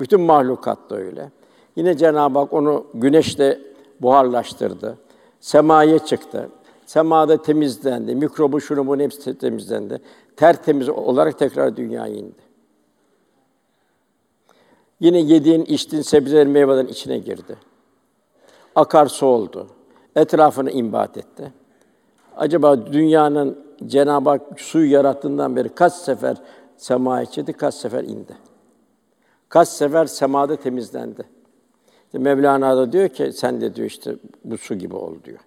Bütün 0.00 0.20
mahlukat 0.20 0.90
da 0.90 0.96
öyle. 0.96 1.30
Yine 1.76 1.96
Cenab-ı 1.96 2.38
Hak 2.38 2.52
onu 2.52 2.86
güneşle 2.94 3.60
buharlaştırdı. 4.00 4.98
Semaya 5.40 5.98
çıktı. 5.98 6.48
Semada 6.86 7.42
temizlendi. 7.42 8.14
Mikrobu 8.14 8.60
şunu 8.60 8.86
bunu 8.86 9.02
hepsi 9.02 9.38
temizlendi. 9.38 10.00
Tertemiz 10.36 10.88
olarak 10.88 11.38
tekrar 11.38 11.76
dünyaya 11.76 12.14
indi. 12.14 12.45
Yine 15.00 15.20
yediğin, 15.20 15.64
içtiğin 15.64 16.02
sebzelerin, 16.02 16.50
meyvelerin 16.50 16.88
içine 16.88 17.18
girdi. 17.18 17.56
Akarsu 18.74 19.26
oldu. 19.26 19.66
Etrafını 20.16 20.70
imbat 20.70 21.16
etti. 21.16 21.52
Acaba 22.36 22.86
dünyanın 22.86 23.66
Cenab-ı 23.86 24.30
Hak 24.30 24.60
suyu 24.60 24.90
yarattığından 24.90 25.56
beri 25.56 25.68
kaç 25.68 25.92
sefer 25.92 26.36
semaya 26.76 27.26
çıktı, 27.26 27.52
kaç 27.52 27.74
sefer 27.74 28.04
indi? 28.04 28.36
Kaç 29.48 29.68
sefer 29.68 30.06
semada 30.06 30.56
temizlendi? 30.56 31.22
İşte 32.06 32.18
Mevlana 32.18 32.76
da 32.76 32.92
diyor 32.92 33.08
ki, 33.08 33.32
sen 33.32 33.60
de 33.60 33.74
diyor 33.74 33.86
işte 33.86 34.16
bu 34.44 34.58
su 34.58 34.74
gibi 34.74 34.96
ol 34.96 35.14
diyor. 35.24 35.38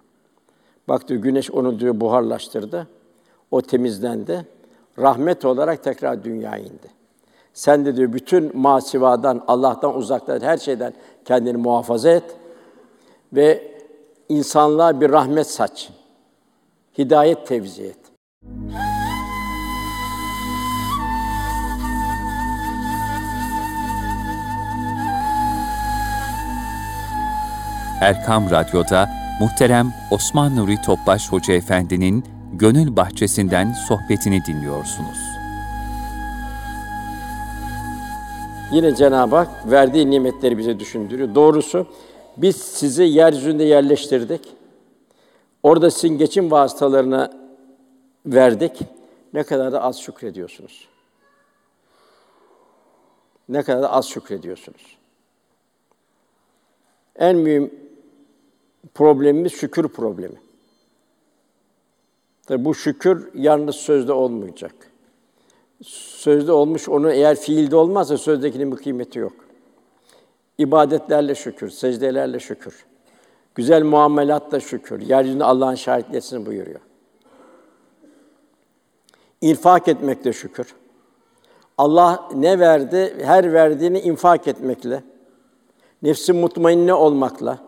Bak 0.88 1.08
diyor, 1.08 1.22
güneş 1.22 1.50
onu 1.50 1.80
diyor 1.80 2.00
buharlaştırdı. 2.00 2.86
O 3.50 3.62
temizlendi. 3.62 4.46
Rahmet 4.98 5.44
olarak 5.44 5.84
tekrar 5.84 6.24
dünyaya 6.24 6.64
indi. 6.64 6.99
Sen 7.54 7.84
de 7.84 7.96
diyor 7.96 8.12
bütün 8.12 8.58
masivadan, 8.58 9.44
Allah'tan 9.48 9.96
uzakta 9.96 10.38
her 10.40 10.58
şeyden 10.58 10.92
kendini 11.24 11.56
muhafaza 11.56 12.10
et 12.10 12.36
ve 13.32 13.74
insanlığa 14.28 15.00
bir 15.00 15.10
rahmet 15.10 15.46
saç. 15.46 15.90
Hidayet 16.98 17.46
tevzi 17.46 17.82
et. 17.82 17.98
Erkam 28.00 28.50
Radyo'da 28.50 29.08
muhterem 29.40 29.92
Osman 30.10 30.56
Nuri 30.56 30.82
Topbaş 30.82 31.32
Hoca 31.32 31.54
Efendi'nin 31.54 32.24
Gönül 32.52 32.96
Bahçesinden 32.96 33.72
sohbetini 33.72 34.44
dinliyorsunuz. 34.44 35.29
Yine 38.72 38.94
Cenab-ı 38.94 39.36
Hak 39.36 39.70
verdiği 39.70 40.10
nimetleri 40.10 40.58
bize 40.58 40.80
düşündürüyor. 40.80 41.34
Doğrusu 41.34 41.86
biz 42.36 42.56
sizi 42.56 43.02
yeryüzünde 43.02 43.64
yerleştirdik. 43.64 44.40
Orada 45.62 45.90
sizin 45.90 46.18
geçim 46.18 46.50
vasıtalarını 46.50 47.32
verdik. 48.26 48.80
Ne 49.32 49.42
kadar 49.42 49.72
da 49.72 49.82
az 49.82 50.00
şükrediyorsunuz. 50.00 50.88
Ne 53.48 53.62
kadar 53.62 53.82
da 53.82 53.92
az 53.92 54.08
şükrediyorsunuz. 54.08 54.96
En 57.16 57.36
mühim 57.36 57.74
problemimiz 58.94 59.52
şükür 59.52 59.88
problemi. 59.88 60.36
Tabi 62.46 62.64
bu 62.64 62.74
şükür 62.74 63.30
yalnız 63.34 63.76
sözde 63.76 64.12
olmayacak. 64.12 64.89
Sözde 65.84 66.52
olmuş, 66.52 66.88
onu 66.88 67.12
eğer 67.12 67.36
fiilde 67.36 67.76
olmazsa 67.76 68.18
sözdekinin 68.18 68.72
bir 68.72 68.76
kıymeti 68.76 69.18
yok. 69.18 69.32
İbadetlerle 70.58 71.34
şükür, 71.34 71.70
secdelerle 71.70 72.40
şükür. 72.40 72.86
Güzel 73.54 73.82
muamelatla 73.82 74.60
şükür. 74.60 75.00
Yeryüzünde 75.00 75.44
Allah'ın 75.44 75.74
şahitlesin 75.74 76.46
buyuruyor. 76.46 76.80
İnfak 79.40 79.88
etmekle 79.88 80.32
şükür. 80.32 80.74
Allah 81.78 82.28
ne 82.34 82.58
verdi? 82.58 83.16
Her 83.22 83.52
verdiğini 83.52 84.00
infak 84.00 84.48
etmekle, 84.48 85.02
nefsi 86.02 86.32
mutmainne 86.32 86.94
olmakla, 86.94 87.58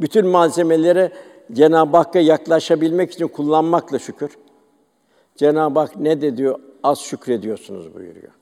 bütün 0.00 0.26
malzemeleri 0.26 1.12
Cenab-ı 1.52 1.96
Hakk'a 1.96 2.18
yaklaşabilmek 2.18 3.12
için 3.12 3.28
kullanmakla 3.28 3.98
şükür. 3.98 4.38
Cenab-ı 5.36 5.78
Hak 5.78 5.96
ne 5.96 6.20
de 6.20 6.36
diyor? 6.36 6.58
Az 6.84 6.98
şükrediyorsunuz 6.98 7.94
buyuruyor. 7.94 8.32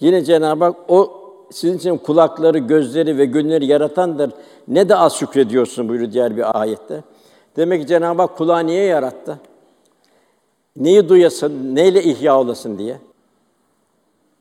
Yine 0.00 0.24
Cenab-ı 0.24 0.64
Hak 0.64 0.76
o 0.88 1.20
sizin 1.50 1.78
için 1.78 1.96
kulakları, 1.96 2.58
gözleri 2.58 3.18
ve 3.18 3.24
gönülleri 3.24 3.66
yaratandır. 3.66 4.30
Ne 4.68 4.88
de 4.88 4.96
az 4.96 5.14
şükrediyorsun 5.14 5.88
buyuruyor 5.88 6.12
diğer 6.12 6.36
bir 6.36 6.60
ayette. 6.60 7.02
Demek 7.56 7.80
ki 7.80 7.86
Cenab-ı 7.86 8.22
Hak 8.22 8.36
kulağı 8.36 8.66
niye 8.66 8.84
yarattı? 8.84 9.38
Neyi 10.76 11.08
duyasın, 11.08 11.74
neyle 11.74 12.02
ihya 12.02 12.40
olasın 12.40 12.78
diye. 12.78 12.98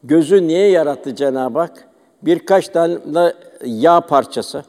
Gözü 0.04 0.48
niye 0.48 0.70
yarattı 0.70 1.16
Cenab-ı 1.16 1.60
Hak? 1.60 1.88
Birkaç 2.22 2.70
tane 2.70 3.34
yağ 3.66 4.02
parçası. 4.02 4.64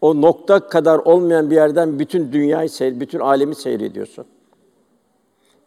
O 0.00 0.20
nokta 0.22 0.68
kadar 0.68 0.98
olmayan 0.98 1.50
bir 1.50 1.54
yerden 1.54 1.98
bütün 1.98 2.32
dünyayı 2.32 2.70
bütün 2.80 3.18
alemi 3.18 3.54
seyrediyorsun. 3.54 4.26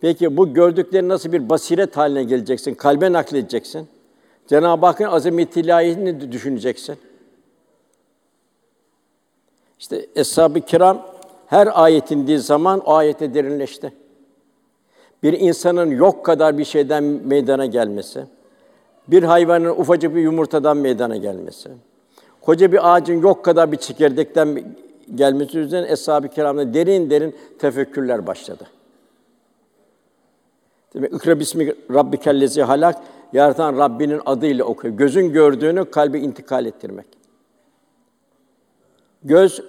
Peki 0.01 0.37
bu 0.37 0.53
gördüklerin 0.53 1.09
nasıl 1.09 1.31
bir 1.31 1.49
basiret 1.49 1.97
haline 1.97 2.23
geleceksin? 2.23 2.73
Kalbe 2.73 3.11
nakledeceksin. 3.11 3.87
Cenab-ı 4.47 4.85
Hakk'ın 4.85 5.05
azamet 5.05 5.57
ilahiyetini 5.57 6.31
düşüneceksin. 6.31 6.97
İşte 9.79 10.05
Eshab-ı 10.15 10.61
Kiram 10.61 11.05
her 11.47 11.83
ayet 11.83 12.11
indiği 12.11 12.39
zaman 12.39 12.79
o 12.79 12.93
ayete 12.93 13.33
derinleşti. 13.33 13.93
Bir 15.23 15.33
insanın 15.33 15.91
yok 15.91 16.25
kadar 16.25 16.57
bir 16.57 16.65
şeyden 16.65 17.03
meydana 17.03 17.65
gelmesi, 17.65 18.23
bir 19.07 19.23
hayvanın 19.23 19.69
ufacık 19.69 20.15
bir 20.15 20.21
yumurtadan 20.21 20.77
meydana 20.77 21.17
gelmesi, 21.17 21.69
koca 22.41 22.71
bir 22.71 22.93
ağacın 22.93 23.21
yok 23.21 23.45
kadar 23.45 23.71
bir 23.71 23.77
çekirdekten 23.77 24.75
gelmesi 25.15 25.59
üzerine 25.59 25.91
Eshab-ı 25.91 26.27
Kiram'da 26.27 26.73
derin 26.73 27.09
derin 27.09 27.35
tefekkürler 27.59 28.27
başladı. 28.27 28.63
Demek 30.93 31.13
ikra 31.13 31.39
bismi 31.39 31.75
rabbikellezi 31.93 32.61
halak 32.61 33.01
yaratan 33.33 33.77
Rabbinin 33.77 34.21
adıyla 34.25 34.65
okuyor. 34.65 34.93
Gözün 34.93 35.33
gördüğünü 35.33 35.91
kalbe 35.91 36.19
intikal 36.19 36.65
ettirmek. 36.65 37.05
Göz 39.23 39.61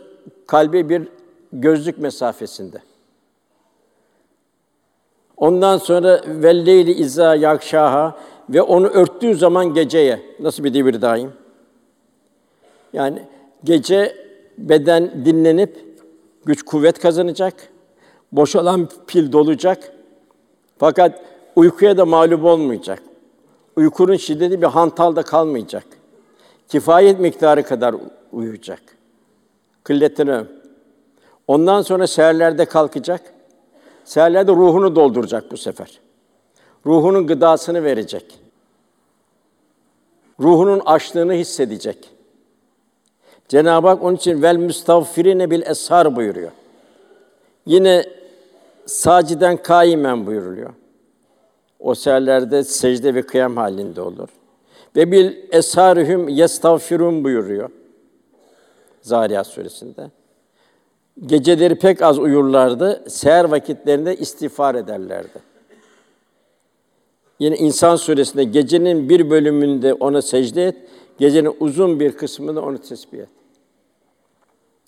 kalbe 0.46 0.88
bir 0.88 1.08
gözlük 1.52 1.98
mesafesinde. 1.98 2.82
Ondan 5.36 5.78
sonra 5.78 6.20
velleyli 6.26 6.92
izâ 6.92 7.34
yakşaha 7.34 8.18
ve 8.50 8.62
onu 8.62 8.86
örttüğü 8.86 9.34
zaman 9.34 9.74
geceye 9.74 10.20
nasıl 10.40 10.64
bir 10.64 10.74
devir 10.74 11.02
daim? 11.02 11.32
Yani 12.92 13.22
gece 13.64 14.16
beden 14.58 15.24
dinlenip 15.24 15.84
güç 16.44 16.62
kuvvet 16.62 16.98
kazanacak. 16.98 17.54
Boşalan 18.32 18.88
pil 19.06 19.32
dolacak. 19.32 19.92
Fakat 20.78 21.22
Uykuya 21.56 21.96
da 21.96 22.04
mağlup 22.04 22.44
olmayacak. 22.44 23.02
Uykunun 23.76 24.16
şiddeti 24.16 24.62
bir 24.62 24.66
hantalda 24.66 25.22
kalmayacak. 25.22 25.84
Kifayet 26.68 27.20
miktarı 27.20 27.62
kadar 27.62 27.94
uyuyacak. 28.32 28.82
Kılletini. 29.84 30.44
Ondan 31.48 31.82
sonra 31.82 32.06
seherlerde 32.06 32.64
kalkacak. 32.64 33.20
Seherlerde 34.04 34.52
ruhunu 34.52 34.96
dolduracak 34.96 35.50
bu 35.50 35.56
sefer. 35.56 36.00
Ruhunun 36.86 37.26
gıdasını 37.26 37.84
verecek. 37.84 38.38
Ruhunun 40.40 40.80
açlığını 40.80 41.32
hissedecek. 41.32 42.10
Cenab-ı 43.48 43.88
Hak 43.88 44.02
onun 44.02 44.16
için 44.16 44.42
vel 44.42 44.56
müstağfirine 44.56 45.50
bil 45.50 45.62
eshar 45.62 46.16
buyuruyor. 46.16 46.50
Yine 47.66 48.04
saciden 48.86 49.56
kaimen 49.56 50.26
buyuruluyor. 50.26 50.74
O 51.80 51.94
seherlerde 51.94 52.64
secde 52.64 53.14
ve 53.14 53.22
kıyam 53.22 53.56
halinde 53.56 54.00
olur. 54.00 54.28
Ve 54.96 55.12
bil 55.12 55.32
esharihum 55.50 56.28
yestağfirun 56.28 57.24
buyuruyor. 57.24 57.70
Zariyat 59.02 59.46
suresinde. 59.46 60.10
Geceleri 61.26 61.74
pek 61.74 62.02
az 62.02 62.18
uyurlardı, 62.18 63.04
seher 63.08 63.44
vakitlerinde 63.44 64.16
istiğfar 64.16 64.74
ederlerdi. 64.74 65.52
Yine 67.38 67.56
İnsan 67.56 67.96
suresinde 67.96 68.44
gecenin 68.44 69.08
bir 69.08 69.30
bölümünde 69.30 69.94
ona 69.94 70.22
secde 70.22 70.64
et, 70.64 70.76
gecenin 71.18 71.56
uzun 71.60 72.00
bir 72.00 72.12
kısmında 72.12 72.62
onu 72.62 72.78
tesbih 72.78 73.18
et. 73.18 73.28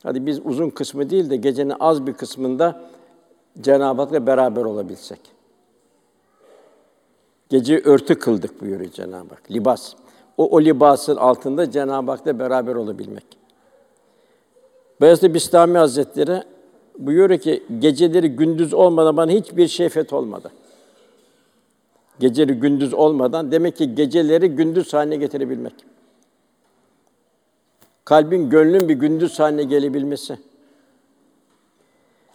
Hadi 0.02 0.26
biz 0.26 0.40
uzun 0.44 0.70
kısmı 0.70 1.10
değil 1.10 1.30
de 1.30 1.36
gecenin 1.36 1.74
az 1.80 2.06
bir 2.06 2.12
kısmında 2.12 2.80
Cenab-ı 3.60 4.02
Hak'la 4.02 4.26
beraber 4.26 4.64
olabilsek. 4.64 5.20
Gece 7.48 7.78
örtü 7.78 8.18
kıldık 8.18 8.60
buyuruyor 8.60 8.90
Cenab-ı 8.90 9.34
Hak. 9.34 9.50
Libas. 9.50 9.92
O, 10.38 10.48
o 10.56 10.60
libasın 10.60 11.16
altında 11.16 11.70
Cenab-ı 11.70 12.10
Hak'la 12.10 12.38
beraber 12.38 12.74
olabilmek. 12.74 13.24
Beyazıt 15.00 15.34
Bistami 15.34 15.78
Hazretleri 15.78 16.42
buyuruyor 16.98 17.40
ki 17.40 17.62
geceleri 17.78 18.28
gündüz 18.28 18.74
olmadan 18.74 19.16
bana 19.16 19.30
hiçbir 19.30 19.68
şey 19.68 19.88
feth 19.88 20.12
olmadı. 20.12 20.52
Geceleri 22.20 22.52
gündüz 22.52 22.94
olmadan 22.94 23.52
demek 23.52 23.76
ki 23.76 23.94
geceleri 23.94 24.48
gündüz 24.48 24.94
haline 24.94 25.16
getirebilmek. 25.16 25.74
Kalbin, 28.04 28.50
gönlün 28.50 28.88
bir 28.88 28.94
gündüz 28.94 29.40
haline 29.40 29.64
gelebilmesi. 29.64 30.38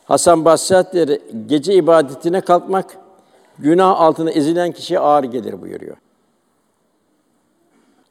Hasan 0.10 0.46
Basri 0.46 1.22
gece 1.48 1.74
ibadetine 1.74 2.42
kalkmak 2.42 2.98
günah 3.60 4.02
altında 4.02 4.32
ezilen 4.32 4.72
kişiye 4.72 5.00
ağır 5.00 5.24
gelir 5.24 5.62
buyuruyor. 5.62 5.98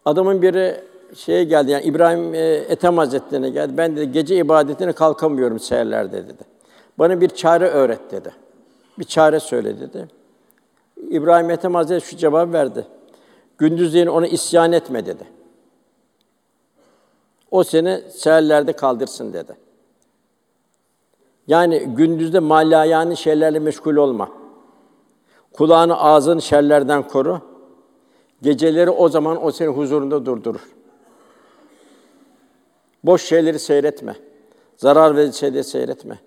Adamın 0.04 0.42
biri 0.42 0.80
şeye 1.14 1.44
geldi 1.44 1.70
yani 1.70 1.84
İbrahim 1.84 2.34
e, 2.34 2.38
Ethem 2.38 2.98
Hazretlerine 2.98 3.50
geldi. 3.50 3.72
Ben 3.76 3.96
de 3.96 4.04
gece 4.04 4.36
ibadetine 4.36 4.92
kalkamıyorum 4.92 5.58
seherlerde 5.58 6.28
dedi. 6.28 6.42
Bana 6.98 7.20
bir 7.20 7.28
çare 7.28 7.68
öğret 7.68 8.10
dedi. 8.10 8.32
Bir 8.98 9.04
çare 9.04 9.40
söyle 9.40 9.80
dedi. 9.80 10.08
İbrahim 11.10 11.50
Ethem 11.50 11.74
Hazretleri 11.74 12.10
şu 12.10 12.16
cevap 12.16 12.52
verdi. 12.52 12.86
Gündüzleyin 13.58 14.06
ona 14.06 14.26
isyan 14.26 14.72
etme 14.72 15.06
dedi. 15.06 15.24
O 17.50 17.64
seni 17.64 18.00
seherlerde 18.10 18.72
kaldırsın 18.72 19.32
dedi. 19.32 19.67
Yani 21.48 21.78
gündüzde 21.78 22.38
malayani 22.38 23.16
şeylerle 23.16 23.58
meşgul 23.58 23.96
olma. 23.96 24.28
Kulağını, 25.52 26.00
ağzını 26.00 26.42
şerlerden 26.42 27.08
koru. 27.08 27.40
Geceleri 28.42 28.90
o 28.90 29.08
zaman 29.08 29.44
o 29.44 29.52
senin 29.52 29.72
huzurunda 29.72 30.26
durdurur. 30.26 30.68
Boş 33.04 33.22
şeyleri 33.22 33.58
seyretme. 33.58 34.16
Zarar 34.76 35.16
verici 35.16 35.38
şeyleri 35.38 35.64
seyretme. 35.64 36.18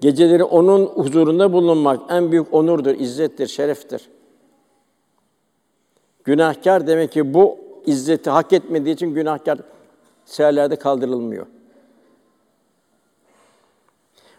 Geceleri 0.00 0.44
onun 0.44 0.86
huzurunda 0.86 1.52
bulunmak 1.52 2.00
en 2.08 2.32
büyük 2.32 2.54
onurdur, 2.54 2.94
izzettir, 2.94 3.46
şereftir. 3.46 4.08
Günahkar 6.24 6.86
demek 6.86 7.12
ki 7.12 7.34
bu 7.34 7.58
izzeti 7.86 8.30
hak 8.30 8.52
etmediği 8.52 8.94
için 8.94 9.14
günahkar 9.14 9.58
seherlerde 10.24 10.76
kaldırılmıyor. 10.76 11.46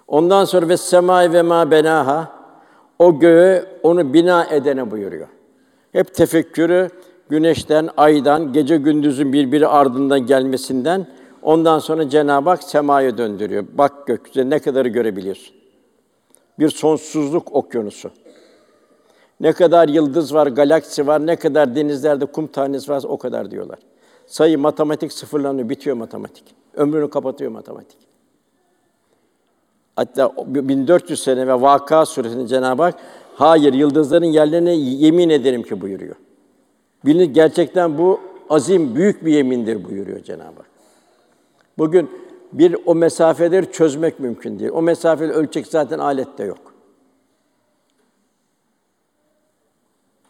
Ondan 0.07 0.45
sonra 0.45 0.69
ve 0.69 0.77
semai 0.77 1.33
ve 1.33 1.41
ma 1.41 1.71
benaha 1.71 2.31
o 2.99 3.19
göğü 3.19 3.65
onu 3.83 4.13
bina 4.13 4.45
edene 4.45 4.91
buyuruyor. 4.91 5.27
Hep 5.91 6.13
tefekkürü 6.13 6.89
güneşten, 7.29 7.89
aydan, 7.97 8.53
gece 8.53 8.77
gündüzün 8.77 9.33
birbiri 9.33 9.67
ardından 9.67 10.19
gelmesinden 10.25 11.07
ondan 11.41 11.79
sonra 11.79 12.09
Cenab-ı 12.09 12.49
Hak 12.49 12.63
semaya 12.63 13.17
döndürüyor. 13.17 13.65
Bak 13.73 14.07
gökyüzüne 14.07 14.49
ne 14.49 14.59
kadarı 14.59 14.87
görebiliyorsun. 14.87 15.55
Bir 16.59 16.69
sonsuzluk 16.69 17.55
okyanusu. 17.55 18.11
Ne 19.39 19.53
kadar 19.53 19.87
yıldız 19.87 20.33
var, 20.33 20.47
galaksi 20.47 21.07
var, 21.07 21.27
ne 21.27 21.35
kadar 21.35 21.75
denizlerde 21.75 22.25
kum 22.25 22.47
tanesi 22.47 22.91
var 22.91 23.03
o 23.07 23.17
kadar 23.17 23.51
diyorlar. 23.51 23.79
Sayı 24.27 24.59
matematik 24.59 25.13
sıfırlanıyor, 25.13 25.69
bitiyor 25.69 25.95
matematik. 25.95 26.55
Ömrünü 26.73 27.09
kapatıyor 27.09 27.51
matematik. 27.51 27.97
Hatta 29.95 30.31
1400 30.37 31.23
sene 31.23 31.47
ve 31.47 31.61
Vaka 31.61 32.05
suresinde 32.05 32.47
Cenab-ı 32.47 32.83
Hak 32.83 32.95
hayır 33.35 33.73
yıldızların 33.73 34.25
yerlerine 34.25 34.73
yemin 34.75 35.29
ederim 35.29 35.63
ki 35.63 35.81
buyuruyor. 35.81 36.15
Bilinir 37.05 37.25
gerçekten 37.25 37.97
bu 37.97 38.19
azim 38.49 38.95
büyük 38.95 39.25
bir 39.25 39.33
yemindir 39.33 39.83
buyuruyor 39.83 40.23
Cenab-ı 40.23 40.57
Hak. 40.57 40.69
Bugün 41.77 42.09
bir 42.53 42.75
o 42.85 42.95
mesafeleri 42.95 43.71
çözmek 43.71 44.19
mümkün 44.19 44.59
değil. 44.59 44.71
O 44.73 44.81
mesafeyi 44.81 45.31
ölçek 45.31 45.67
zaten 45.67 45.99
alette 45.99 46.43
yok. 46.43 46.73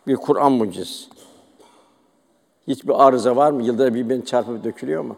Bir 0.07 0.15
Kur'an 0.15 0.51
mucizesi. 0.51 1.09
Hiçbir 2.67 3.07
arıza 3.07 3.35
var 3.35 3.51
mı? 3.51 3.63
Yılda 3.63 3.93
birbirini 3.93 4.25
çarpıp 4.25 4.63
dökülüyor 4.63 5.03
mu? 5.03 5.15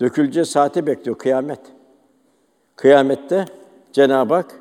Döküleceği 0.00 0.46
saati 0.46 0.86
bekliyor 0.86 1.18
kıyamet. 1.18 1.60
Kıyamette 2.80 3.44
Cenab-ı 3.92 4.34
Hak 4.34 4.60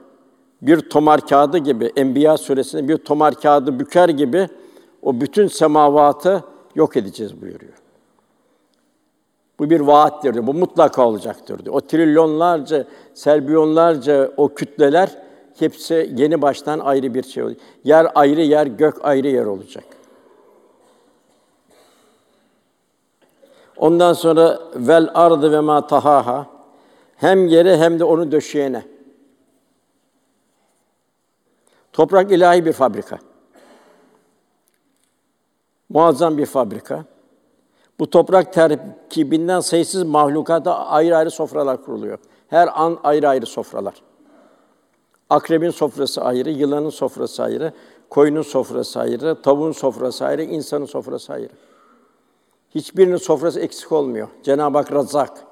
bir 0.62 0.90
tomar 0.90 1.28
kağıdı 1.28 1.58
gibi 1.58 1.92
Enbiya 1.96 2.38
suresinde 2.38 2.88
bir 2.88 2.98
tomar 2.98 3.36
kağıdı 3.36 3.80
büker 3.80 4.10
gibi 4.10 4.48
o 5.02 5.22
bütün 5.22 5.48
semavatı 5.48 6.44
yok 6.76 6.98
edeceğiz 6.98 7.42
buyuruyor. 7.42 7.74
Bu 9.60 9.70
bir 9.70 9.80
vaattir 9.80 10.34
diyor. 10.34 10.48
Bu 10.48 10.54
mutlaka 10.54 11.08
olacaktır 11.08 11.66
diyor. 11.66 11.76
O 11.76 11.82
trilyonlarca, 11.82 12.86
selbiyonlarca 13.14 14.32
o 14.38 14.48
kütleler 14.48 15.18
hepsi 15.60 16.14
yeni 16.16 16.42
baştan 16.42 16.80
ayrı 16.80 17.14
bir 17.14 17.24
şey 17.24 17.44
olacak. 17.44 17.62
Yer 17.84 18.08
ayrı 18.16 18.42
yer, 18.42 18.68
gök 18.68 19.06
ayrı 19.06 19.28
yer 19.28 19.46
olacak. 19.46 19.84
Ondan 23.78 24.14
sonra 24.14 24.60
vel 24.76 25.10
ardı 25.14 25.52
ve 25.52 25.60
ma 25.60 25.88
tahaha 25.88 26.59
hem 27.20 27.48
yere 27.48 27.78
hem 27.78 28.00
de 28.00 28.04
onu 28.04 28.32
döşeyene. 28.32 28.84
Toprak 31.94 32.32
ilahi 32.32 32.66
bir 32.66 32.74
fabrika. 32.74 33.20
Muazzam 35.90 36.38
bir 36.38 36.46
fabrika. 36.46 37.06
Bu 38.00 38.10
toprak 38.10 38.54
terkibinden 38.54 39.60
sayısız 39.60 40.04
mahlukata 40.04 40.86
ayrı 40.86 41.18
ayrı 41.18 41.32
sofralar 41.32 41.86
kuruluyor. 41.86 42.20
Her 42.48 42.82
an 42.82 43.00
ayrı 43.04 43.30
ayrı 43.30 43.46
sofralar. 43.46 44.02
Akrebin 45.30 45.70
sofrası 45.70 46.22
ayrı, 46.22 46.50
yılanın 46.50 46.90
sofrası 46.90 47.44
ayrı, 47.44 47.74
koyunun 48.10 48.42
sofrası 48.42 49.00
ayrı, 49.00 49.42
tavuğun 49.42 49.72
sofrası 49.72 50.26
ayrı, 50.26 50.44
insanın 50.44 50.86
sofrası 50.86 51.34
ayrı. 51.34 51.54
Hiçbirinin 52.76 53.18
sofrası 53.18 53.60
eksik 53.60 53.92
olmuyor. 53.92 54.28
Cenab-ı 54.44 54.78
Hak 54.78 54.92
Razzak. 54.92 55.49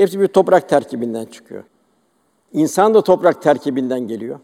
Hepsi 0.00 0.20
bir 0.20 0.26
toprak 0.26 0.68
terkibinden 0.68 1.24
çıkıyor. 1.24 1.64
İnsan 2.52 2.94
da 2.94 3.02
toprak 3.02 3.42
terkibinden 3.42 4.00
geliyor. 4.00 4.40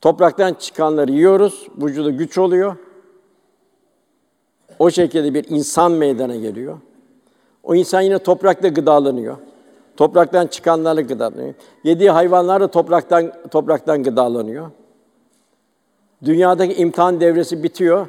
Topraktan 0.00 0.54
çıkanları 0.54 1.12
yiyoruz, 1.12 1.68
vücuda 1.78 2.10
güç 2.10 2.38
oluyor. 2.38 2.76
O 4.78 4.90
şekilde 4.90 5.34
bir 5.34 5.44
insan 5.48 5.92
meydana 5.92 6.36
geliyor. 6.36 6.78
O 7.62 7.74
insan 7.74 8.00
yine 8.00 8.18
toprakta 8.18 8.68
gıdalanıyor. 8.68 9.36
Topraktan 9.96 10.46
çıkanlarla 10.46 11.00
gıdalanıyor. 11.00 11.54
Yediği 11.84 12.10
hayvanlar 12.10 12.60
da 12.60 12.70
topraktan 12.70 13.32
topraktan 13.50 14.02
gıdalanıyor. 14.02 14.70
Dünyadaki 16.24 16.74
imtihan 16.74 17.20
devresi 17.20 17.62
bitiyor. 17.62 18.06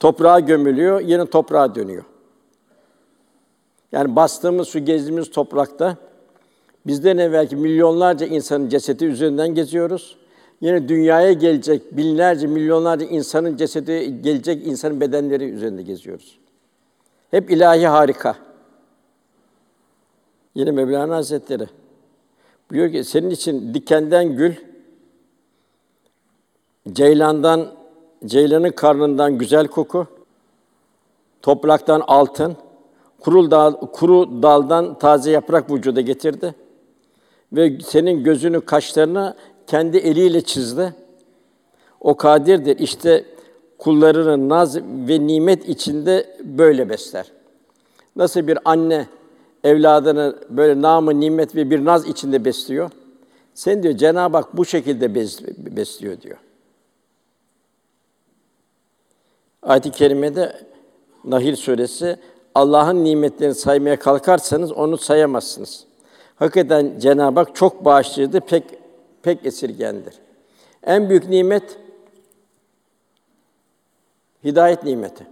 Toprağa 0.00 0.40
gömülüyor, 0.40 1.00
yine 1.00 1.26
toprağa 1.26 1.74
dönüyor. 1.74 2.04
Yani 3.94 4.16
bastığımız 4.16 4.68
su, 4.68 4.78
gezdiğimiz 4.78 5.30
toprakta 5.30 5.96
Bizden 6.86 7.18
evvelki 7.18 7.56
milyonlarca 7.56 8.26
insanın 8.26 8.68
cesedi 8.68 9.04
üzerinden 9.04 9.54
geziyoruz. 9.54 10.16
Yine 10.60 10.88
dünyaya 10.88 11.32
gelecek 11.32 11.96
binlerce, 11.96 12.46
milyonlarca 12.46 13.06
insanın 13.06 13.56
cesedi, 13.56 14.22
gelecek 14.22 14.66
insanın 14.66 15.00
bedenleri 15.00 15.44
üzerinde 15.44 15.82
geziyoruz. 15.82 16.38
Hep 17.30 17.50
ilahi 17.50 17.86
harika. 17.86 18.36
Yine 20.54 20.70
Mevlana 20.70 21.16
Hazretleri 21.16 21.68
buyuruyor 22.70 22.92
ki 22.92 23.04
senin 23.04 23.30
için 23.30 23.74
dikenden 23.74 24.36
gül, 24.36 24.54
ceylandan, 26.92 27.74
ceylanın 28.26 28.70
karnından 28.70 29.38
güzel 29.38 29.66
koku, 29.66 30.06
topraktan 31.42 32.02
altın, 32.06 32.56
kuru 33.24 33.50
dal, 33.50 33.72
kuru 33.72 34.42
daldan 34.42 34.98
taze 34.98 35.30
yaprak 35.30 35.70
vücuda 35.70 36.00
getirdi 36.00 36.54
ve 37.52 37.78
senin 37.80 38.24
gözünü, 38.24 38.60
kaşlarını 38.60 39.34
kendi 39.66 39.96
eliyle 39.96 40.40
çizdi. 40.40 40.94
O 42.00 42.16
kadirdir. 42.16 42.78
İşte 42.78 43.24
kullarını 43.78 44.48
naz 44.48 44.76
ve 44.76 45.26
nimet 45.26 45.68
içinde 45.68 46.36
böyle 46.44 46.88
besler. 46.88 47.32
Nasıl 48.16 48.46
bir 48.46 48.58
anne 48.64 49.06
evladını 49.64 50.36
böyle 50.50 50.82
namı 50.82 51.20
nimet 51.20 51.56
ve 51.56 51.70
bir 51.70 51.84
naz 51.84 52.08
içinde 52.08 52.44
besliyor. 52.44 52.90
Sen 53.54 53.82
diyor 53.82 53.96
Cenab-ı 53.96 54.36
Hak 54.36 54.56
bu 54.56 54.64
şekilde 54.64 55.14
besliyor 55.76 56.20
diyor. 56.20 56.36
Ayet-i 59.62 59.90
kerimede 59.90 60.66
Nahil 61.24 61.56
suresi 61.56 62.18
Allah'ın 62.54 63.04
nimetlerini 63.04 63.54
saymaya 63.54 63.98
kalkarsanız 63.98 64.72
onu 64.72 64.98
sayamazsınız. 64.98 65.84
Hakikaten 66.36 66.98
Cenab-ı 66.98 67.40
Hak 67.40 67.54
çok 67.54 67.84
bağışlayıcı, 67.84 68.40
pek 68.40 68.64
pek 69.22 69.46
esirgendir. 69.46 70.14
En 70.82 71.08
büyük 71.08 71.28
nimet 71.28 71.78
hidayet 74.44 74.84
nimeti. 74.84 75.26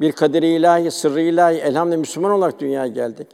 Bir 0.00 0.12
kaderi 0.12 0.46
ilahi, 0.46 0.90
sırrı 0.90 1.20
ilahi, 1.20 1.56
elhamdülillah 1.56 2.00
Müslüman 2.00 2.30
olarak 2.30 2.60
dünyaya 2.60 2.86
geldik. 2.86 3.26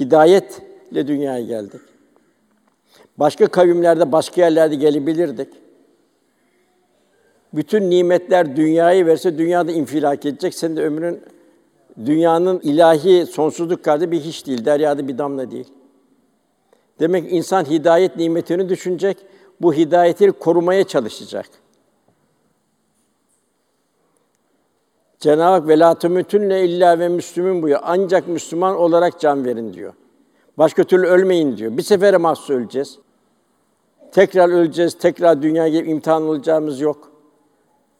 Hidayetle 0.00 1.06
dünyaya 1.06 1.44
geldik. 1.44 1.80
Başka 3.18 3.46
kavimlerde, 3.46 4.12
başka 4.12 4.40
yerlerde 4.40 4.74
gelebilirdik. 4.74 5.48
Bütün 7.52 7.90
nimetler 7.90 8.56
dünyayı 8.56 9.06
verse 9.06 9.38
dünyada 9.38 9.72
infilak 9.72 10.26
edecek. 10.26 10.54
Senin 10.54 10.76
de 10.76 10.84
ömrün 10.84 11.22
dünyanın 12.06 12.60
ilahi 12.60 13.26
sonsuzluk 13.26 13.84
kadar 13.84 14.10
bir 14.10 14.20
hiç 14.20 14.46
değil, 14.46 14.64
deryada 14.64 15.08
bir 15.08 15.18
damla 15.18 15.50
değil. 15.50 15.68
Demek 17.00 17.32
insan 17.32 17.64
hidayet 17.64 18.16
nimetini 18.16 18.68
düşünecek, 18.68 19.16
bu 19.60 19.74
hidayeti 19.74 20.32
korumaya 20.32 20.84
çalışacak. 20.84 21.46
Cenab-ı 25.18 25.42
Hak 25.42 25.68
velatümütünle 25.68 26.64
illa 26.64 26.98
ve 26.98 27.08
Müslümün 27.08 27.62
buyuruyor. 27.62 27.80
Ancak 27.84 28.28
Müslüman 28.28 28.76
olarak 28.76 29.20
can 29.20 29.44
verin 29.44 29.74
diyor. 29.74 29.92
Başka 30.58 30.84
türlü 30.84 31.06
ölmeyin 31.06 31.56
diyor. 31.56 31.76
Bir 31.76 31.82
sefere 31.82 32.16
mahsus 32.16 32.50
öleceğiz. 32.50 32.98
Tekrar 34.12 34.48
öleceğiz, 34.48 34.98
tekrar 34.98 35.42
dünya 35.42 35.68
gibi 35.68 35.90
imtihan 35.90 36.22
olacağımız 36.22 36.80
yok. 36.80 37.17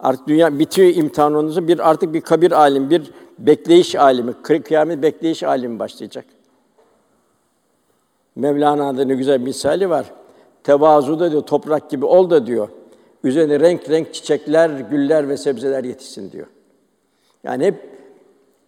Artık 0.00 0.28
dünya 0.28 0.58
bitiyor 0.58 0.94
imtihanınızı. 0.94 1.68
Bir 1.68 1.90
artık 1.90 2.14
bir 2.14 2.20
kabir 2.20 2.52
alim, 2.52 2.90
bir 2.90 3.11
bekleyiş 3.38 3.94
alimi, 3.94 4.32
kıyamet 4.42 5.02
bekleyiş 5.02 5.42
alimi 5.42 5.78
başlayacak. 5.78 6.24
Mevlana'da 8.37 9.04
ne 9.04 9.14
güzel 9.14 9.40
bir 9.40 9.44
misali 9.44 9.90
var. 9.90 10.12
Tevazuda 10.64 11.30
diyor, 11.30 11.42
toprak 11.42 11.90
gibi 11.90 12.04
ol 12.04 12.30
da 12.30 12.46
diyor. 12.46 12.68
Üzerine 13.24 13.61
renk 13.61 13.90
renk 13.90 14.14
çiçekler, 14.14 14.70
güller 14.70 15.28
ve 15.28 15.37
sebzeler 15.37 15.84
yetişsin 15.84 16.32
diyor. 16.32 16.46
Yani 17.44 17.64
hep 17.64 17.88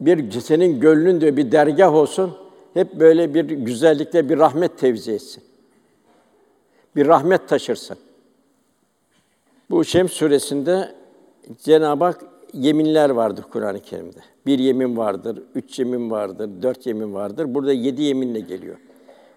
bir 0.00 0.40
senin 0.40 0.80
gönlün 0.80 1.20
diyor 1.20 1.36
bir 1.36 1.52
dergah 1.52 1.94
olsun. 1.94 2.36
Hep 2.74 2.94
böyle 2.94 3.34
bir 3.34 3.44
güzellikle 3.44 4.28
bir 4.28 4.38
rahmet 4.38 4.78
tevzi 4.78 5.12
etsin. 5.12 5.42
Bir 6.96 7.06
rahmet 7.06 7.48
taşırsın. 7.48 7.96
Bu 9.70 9.84
Şems 9.84 10.12
suresinde 10.12 10.99
Cenab-ı 11.58 12.04
Hak 12.04 12.24
yeminler 12.52 13.10
vardır 13.10 13.44
Kur'an-ı 13.52 13.80
Kerim'de. 13.80 14.18
Bir 14.46 14.58
yemin 14.58 14.96
vardır, 14.96 15.42
üç 15.54 15.78
yemin 15.78 16.10
vardır, 16.10 16.50
dört 16.62 16.86
yemin 16.86 17.14
vardır. 17.14 17.54
Burada 17.54 17.72
yedi 17.72 18.02
yeminle 18.02 18.40
geliyor. 18.40 18.76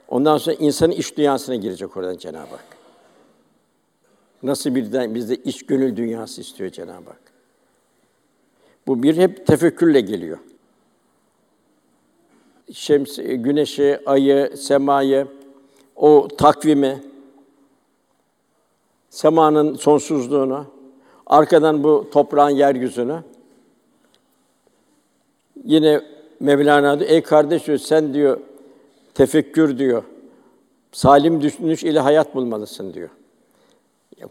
Ondan 0.08 0.38
sonra 0.38 0.56
insanın 0.56 0.91
iç 0.91 1.17
dünyasına 1.17 1.56
girecek 1.56 1.97
oradan 1.97 2.17
Cenab-ı 2.17 2.49
Hak. 2.49 2.65
Nasıl 4.43 4.76
birden 4.76 5.15
bizde 5.15 5.36
iç 5.36 5.65
gönül 5.65 5.95
dünyası 5.95 6.41
istiyor 6.41 6.69
Cenab-ı 6.69 7.10
Hak. 7.10 7.21
Bu 8.88 9.04
bir 9.04 9.17
hep 9.17 9.47
tefekkürle 9.47 10.02
geliyor. 10.02 10.38
Şems, 12.73 13.17
güneşi, 13.17 13.99
ayı, 14.06 14.58
semayı, 14.58 15.28
o 15.95 16.28
takvimi, 16.38 17.04
semanın 19.10 19.76
sonsuzluğunu, 19.76 20.72
arkadan 21.27 21.83
bu 21.83 22.09
toprağın 22.12 22.49
yeryüzünü. 22.49 23.23
Yine 25.63 26.01
Mevlana 26.39 26.99
diyor, 26.99 27.09
ey 27.09 27.21
kardeş 27.23 27.67
diyor, 27.67 27.77
sen 27.77 28.13
diyor 28.13 28.39
tefekkür 29.13 29.77
diyor. 29.77 30.03
Salim 30.91 31.41
düşünüş 31.41 31.83
ile 31.83 31.99
hayat 31.99 32.36
bulmalısın 32.36 32.93
diyor. 32.93 33.09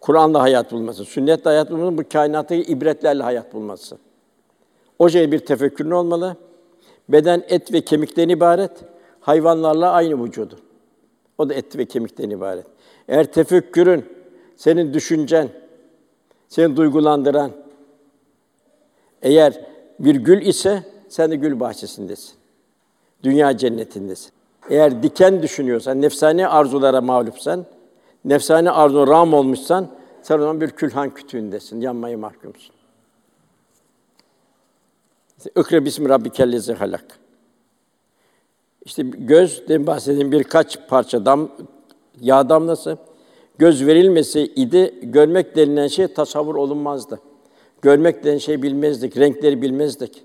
Kur'an'la 0.01 0.43
hayat 0.43 0.73
bulması, 0.73 1.05
sünnetle 1.05 1.51
hayat 1.51 1.71
bulması, 1.71 1.99
bu 1.99 2.03
kainattaki 2.13 2.63
ibretlerle 2.63 3.23
hayat 3.23 3.55
bulması. 3.55 3.99
O 4.99 5.09
şey 5.09 5.33
bir 5.33 5.39
tefekkürün 5.39 5.91
olmalı. 5.91 6.37
Beden 7.09 7.43
et 7.49 7.73
ve 7.73 7.81
kemikten 7.81 8.29
ibaret, 8.29 8.71
hayvanlarla 9.21 9.93
aynı 9.93 10.25
vücudu. 10.25 10.59
O 11.39 11.49
da 11.49 11.55
et 11.55 11.79
ve 11.79 11.85
kemikten 11.85 12.31
ibaret. 12.31 12.67
Eğer 13.09 13.33
tefekkürün, 13.33 14.05
senin 14.57 14.95
düşüncen, 14.95 15.49
seni 16.53 16.77
duygulandıran, 16.77 17.51
eğer 19.23 19.61
bir 19.99 20.15
gül 20.15 20.47
ise 20.47 20.83
sen 21.09 21.31
de 21.31 21.37
gül 21.37 21.61
bahçesindesin. 21.61 22.35
Dünya 23.23 23.57
cennetindesin. 23.57 24.31
Eğer 24.71 25.03
diken 25.03 25.43
düşünüyorsan, 25.43 26.03
nefsani 26.03 26.49
arzulara 26.49 27.01
mağlupsan, 27.01 27.67
nefsani 28.25 28.71
arzu 28.71 29.09
ram 29.09 29.35
olmuşsan, 29.35 29.89
sen 30.23 30.37
o 30.37 30.39
zaman 30.39 30.61
bir 30.61 30.71
külhan 30.71 31.15
kütüğündesin, 31.15 31.81
yanmayı 31.81 32.19
mahkumsun. 32.19 32.75
İkre 35.57 35.85
bismi 35.85 36.09
rabbikellezi 36.09 36.73
halak. 36.73 37.19
İşte 38.85 39.03
göz, 39.03 39.69
demin 39.69 39.87
bahsettiğim 39.87 40.33
birkaç 40.33 40.89
parça 40.89 41.25
dam, 41.25 41.51
yağ 42.21 42.49
damlası. 42.49 42.99
Göz 43.59 43.87
verilmesi 43.87 44.41
idi, 44.57 44.95
görmek 45.03 45.57
denilen 45.57 45.89
şey 45.89 46.07
tasavvur 46.07 46.55
olunmazdı. 46.55 47.21
Görmek 47.83 48.25
denilen 48.25 48.39
şey 48.39 48.63
bilmezdik, 48.63 49.17
renkleri 49.17 49.63
bilmezdik 49.63 50.25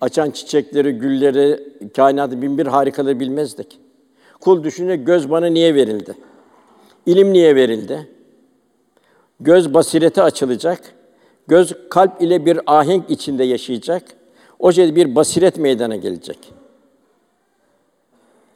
açan 0.00 0.30
çiçekleri, 0.30 0.92
gülleri, 0.92 1.68
kainatı 1.96 2.42
bin 2.42 2.58
bir 2.58 2.66
harikaları 2.66 3.20
bilmezdik. 3.20 3.78
Kul 4.40 4.64
düşünce 4.64 4.96
göz 4.96 5.30
bana 5.30 5.46
niye 5.46 5.74
verildi? 5.74 6.14
İlim 7.06 7.32
niye 7.32 7.54
verildi? 7.54 8.08
Göz 9.40 9.74
basirete 9.74 10.22
açılacak. 10.22 10.80
Göz 11.48 11.72
kalp 11.90 12.22
ile 12.22 12.46
bir 12.46 12.60
ahenk 12.66 13.10
içinde 13.10 13.44
yaşayacak. 13.44 14.02
O 14.58 14.72
şey 14.72 14.96
bir 14.96 15.14
basiret 15.14 15.58
meydana 15.58 15.96
gelecek. 15.96 16.52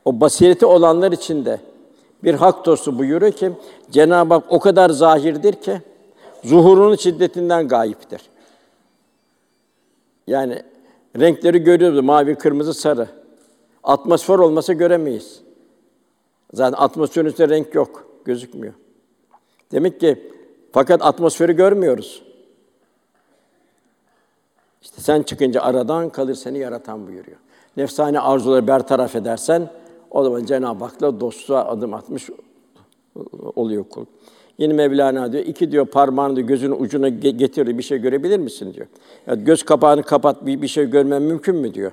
O 0.04 0.20
basireti 0.20 0.66
olanlar 0.66 1.12
içinde 1.12 1.60
bir 2.24 2.34
hak 2.34 2.66
dostu 2.66 2.98
buyuruyor 2.98 3.32
ki 3.32 3.52
Cenab-ı 3.90 4.34
Hak 4.34 4.44
o 4.48 4.60
kadar 4.60 4.90
zahirdir 4.90 5.52
ki 5.52 5.80
zuhurunun 6.44 6.96
şiddetinden 6.96 7.68
gayiptir. 7.68 8.20
Yani 10.26 10.62
Renkleri 11.18 11.58
görüyoruz, 11.58 12.00
mavi, 12.00 12.34
kırmızı, 12.34 12.74
sarı. 12.74 13.08
Atmosfer 13.84 14.38
olmasa 14.38 14.72
göremeyiz. 14.72 15.40
Zaten 16.54 16.78
atmosferin 16.78 17.26
üstünde 17.26 17.48
renk 17.48 17.74
yok, 17.74 18.06
gözükmüyor. 18.24 18.74
Demek 19.72 20.00
ki 20.00 20.32
fakat 20.72 21.02
atmosferi 21.02 21.52
görmüyoruz. 21.52 22.22
İşte 24.82 25.00
sen 25.00 25.22
çıkınca 25.22 25.62
aradan 25.62 26.08
kalır 26.10 26.34
seni 26.34 26.58
yaratan 26.58 27.06
buyuruyor. 27.06 27.36
Nefsani 27.76 28.20
arzuları 28.20 28.66
bertaraf 28.66 29.16
edersen 29.16 29.70
o 30.10 30.24
zaman 30.24 30.44
Cenab-ı 30.44 30.84
Hak'la 30.84 31.20
dostluğa 31.20 31.64
adım 31.64 31.94
atmış 31.94 32.30
oluyor 33.56 33.84
kul. 33.84 34.04
Yine 34.58 34.72
Mevlana 34.72 35.32
diyor, 35.32 35.44
iki 35.44 35.72
diyor 35.72 35.86
parmağını 35.86 36.36
diyor, 36.36 36.48
gözünün 36.48 36.80
ucuna 36.80 37.08
getir, 37.08 37.78
bir 37.78 37.82
şey 37.82 37.98
görebilir 37.98 38.38
misin 38.38 38.74
diyor. 38.74 38.86
Yani 39.26 39.44
göz 39.44 39.62
kapağını 39.62 40.02
kapat, 40.02 40.46
bir, 40.46 40.62
bir 40.62 40.68
şey 40.68 40.90
görmen 40.90 41.22
mümkün 41.22 41.56
mü 41.56 41.74
diyor. 41.74 41.92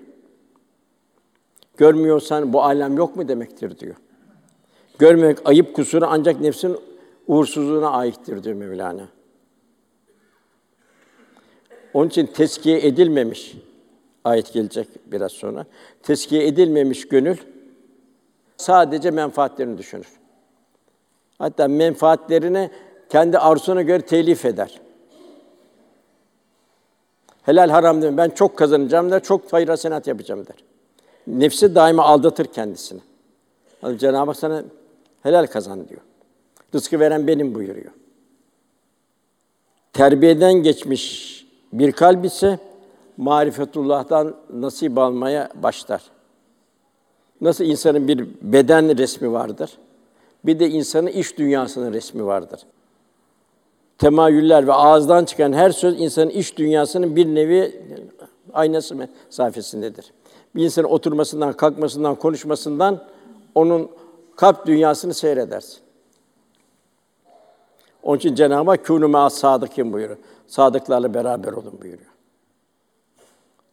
Görmüyorsan 1.78 2.54
bu 2.54 2.64
alem 2.64 2.98
yok 2.98 3.16
mu 3.16 3.28
demektir 3.28 3.80
diyor. 3.80 3.96
Görmemek 5.00 5.38
ayıp 5.46 5.74
kusuru 5.74 6.06
ancak 6.10 6.42
nefsin 6.42 6.78
uğursuzluğuna 7.28 7.90
aittir 7.90 8.44
diyor 8.44 8.56
Mevlana. 8.56 9.08
Onun 11.94 12.08
için 12.08 12.26
teskiye 12.26 12.88
edilmemiş 12.88 13.58
ayet 14.24 14.54
gelecek 14.54 14.88
biraz 15.06 15.32
sonra. 15.32 15.66
Teskiye 16.04 16.48
edilmemiş 16.48 17.08
gönül 17.08 17.38
sadece 18.58 19.12
menfaatlerini 19.12 19.78
düşünür. 19.78 20.08
Hatta 21.38 21.68
menfaatlerini 21.68 22.70
kendi 23.10 23.38
arzusuna 23.38 23.82
göre 23.82 24.02
telif 24.02 24.46
eder. 24.46 24.82
Helal 27.44 27.70
haram 27.70 28.02
değil 28.02 28.18
Ben 28.18 28.30
çok 28.30 28.58
kazanacağım 28.58 29.12
der, 29.12 29.24
çok 29.24 29.54
hayır 29.54 29.68
hasenat 29.68 30.08
yapacağım 30.08 30.46
der. 30.48 30.56
Nefsi 31.28 31.76
daima 31.76 32.04
aldatır 32.04 32.46
kendisini. 32.46 33.02
Cenab-ı 33.98 34.32
Hak 34.32 34.38
sana 34.38 34.64
helal 35.24 35.48
kazan 35.48 35.90
diyor. 35.90 36.02
Rızkı 36.76 37.00
veren 37.00 37.28
benim 37.28 37.56
buyuruyor. 37.56 37.92
Terbiyeden 39.94 40.54
geçmiş 40.54 41.38
bir 41.74 41.92
kalp 41.92 42.26
ise 42.26 42.60
marifetullah'tan 43.18 44.36
nasip 44.54 44.98
almaya 44.98 45.50
başlar. 45.56 46.02
Nasıl 47.42 47.64
insanın 47.64 48.08
bir 48.08 48.28
beden 48.42 48.98
resmi 48.98 49.32
vardır, 49.32 49.78
bir 50.46 50.60
de 50.60 50.70
insanın 50.70 51.08
iş 51.08 51.38
dünyasının 51.38 51.94
resmi 51.94 52.26
vardır. 52.26 52.60
Temayüller 53.98 54.68
ve 54.68 54.74
ağızdan 54.74 55.26
çıkan 55.26 55.54
her 55.54 55.70
söz 55.70 56.02
insanın 56.02 56.30
iş 56.30 56.58
dünyasının 56.58 57.16
bir 57.16 57.26
nevi 57.26 57.82
aynası 58.54 58.96
mesafesindedir. 58.96 60.12
Bir 60.56 60.64
insanın 60.64 60.88
oturmasından, 60.88 61.54
kalkmasından, 61.54 62.16
konuşmasından 62.16 63.04
onun 63.56 63.92
kalp 64.36 64.66
dünyasını 64.66 65.14
seyredersin. 65.14 65.80
Onun 68.04 68.18
için 68.18 68.36
Cenab-ı 68.36 68.70
Hak 68.70 68.86
kûnû 68.86 69.08
mâ 69.08 69.30
sadıkîn 69.30 69.94
buyuruyor. 69.94 70.20
Sadıklarla 70.48 71.14
beraber 71.14 71.52
olun 71.52 71.82
buyuruyor. 71.82 72.12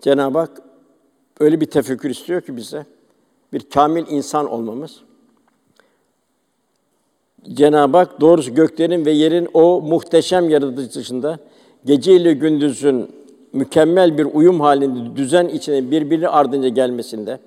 Cenab-ı 0.00 0.38
Hak 0.38 0.62
öyle 1.40 1.60
bir 1.60 1.66
tefekkür 1.66 2.10
istiyor 2.10 2.40
ki 2.40 2.56
bize 2.56 2.86
bir 3.54 3.60
kamil 3.60 4.06
insan 4.08 4.50
olmamız. 4.50 5.00
Cenab-ı 7.52 7.96
Hak 7.96 8.20
doğrusu 8.20 8.54
göklerin 8.54 9.06
ve 9.06 9.10
yerin 9.10 9.48
o 9.54 9.80
muhteşem 9.80 10.50
yaratıcısında 10.50 11.38
gece 11.84 12.16
ile 12.16 12.32
gündüzün 12.32 13.10
mükemmel 13.52 14.18
bir 14.18 14.24
uyum 14.24 14.60
halinde 14.60 15.16
düzen 15.16 15.48
içinde 15.48 15.90
birbiri 15.90 16.28
ardınca 16.28 16.68
gelmesinde 16.68 17.38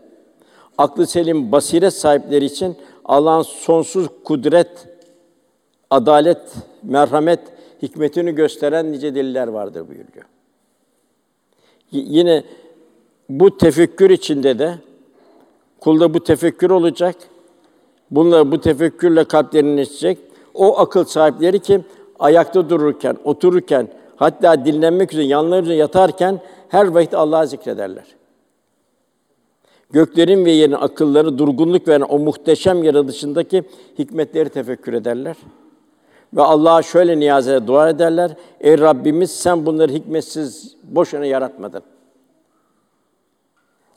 aklı 0.78 1.08
selim 1.08 1.52
basiret 1.52 1.94
sahipleri 1.94 2.46
için 2.46 2.76
Allah'ın 3.06 3.42
sonsuz 3.42 4.08
kudret, 4.24 4.88
adalet, 5.90 6.42
merhamet, 6.84 7.40
hikmetini 7.82 8.36
gösteren 8.36 8.92
nice 8.92 9.16
deliller 9.16 9.48
vardır 9.48 9.88
buyuruyor. 9.88 10.26
Y- 11.92 12.06
yine 12.08 12.44
bu 13.30 13.58
tefekkür 13.58 14.10
içinde 14.10 14.60
de 14.60 14.76
kulda 15.80 16.14
bu 16.14 16.20
tefekkür 16.20 16.70
olacak. 16.70 17.16
Bunlar 18.12 18.52
bu 18.52 18.62
tefekkürle 18.62 19.24
kalplerini 19.24 19.82
içecek. 19.82 20.18
O 20.54 20.80
akıl 20.80 21.06
sahipleri 21.06 21.60
ki 21.60 21.82
ayakta 22.20 22.70
dururken, 22.70 23.18
otururken, 23.24 23.88
hatta 24.16 24.66
dinlenmek 24.66 25.14
üzere 25.14 25.26
yanlarında 25.26 25.74
yatarken 25.74 26.40
her 26.70 26.88
vakit 26.88 27.14
Allah'ı 27.14 27.48
zikrederler. 27.48 28.06
Göklerin 29.92 30.46
ve 30.46 30.52
yerin 30.52 30.72
akılları 30.72 31.38
durgunluk 31.38 31.88
veren 31.88 32.06
o 32.10 32.20
muhteşem 32.20 32.84
yaratışındaki 32.84 33.64
hikmetleri 34.00 34.50
tefekkür 34.50 34.94
ederler. 34.94 35.36
Ve 36.34 36.42
Allah'a 36.42 36.82
şöyle 36.82 37.20
niyaz 37.20 37.48
eder, 37.48 37.68
dua 37.68 37.90
ederler. 37.90 38.32
Ey 38.62 38.80
Rabbimiz 38.80 39.32
sen 39.32 39.66
bunları 39.66 39.92
hikmetsiz 39.92 40.76
boşuna 40.84 41.26
yaratmadın. 41.26 41.82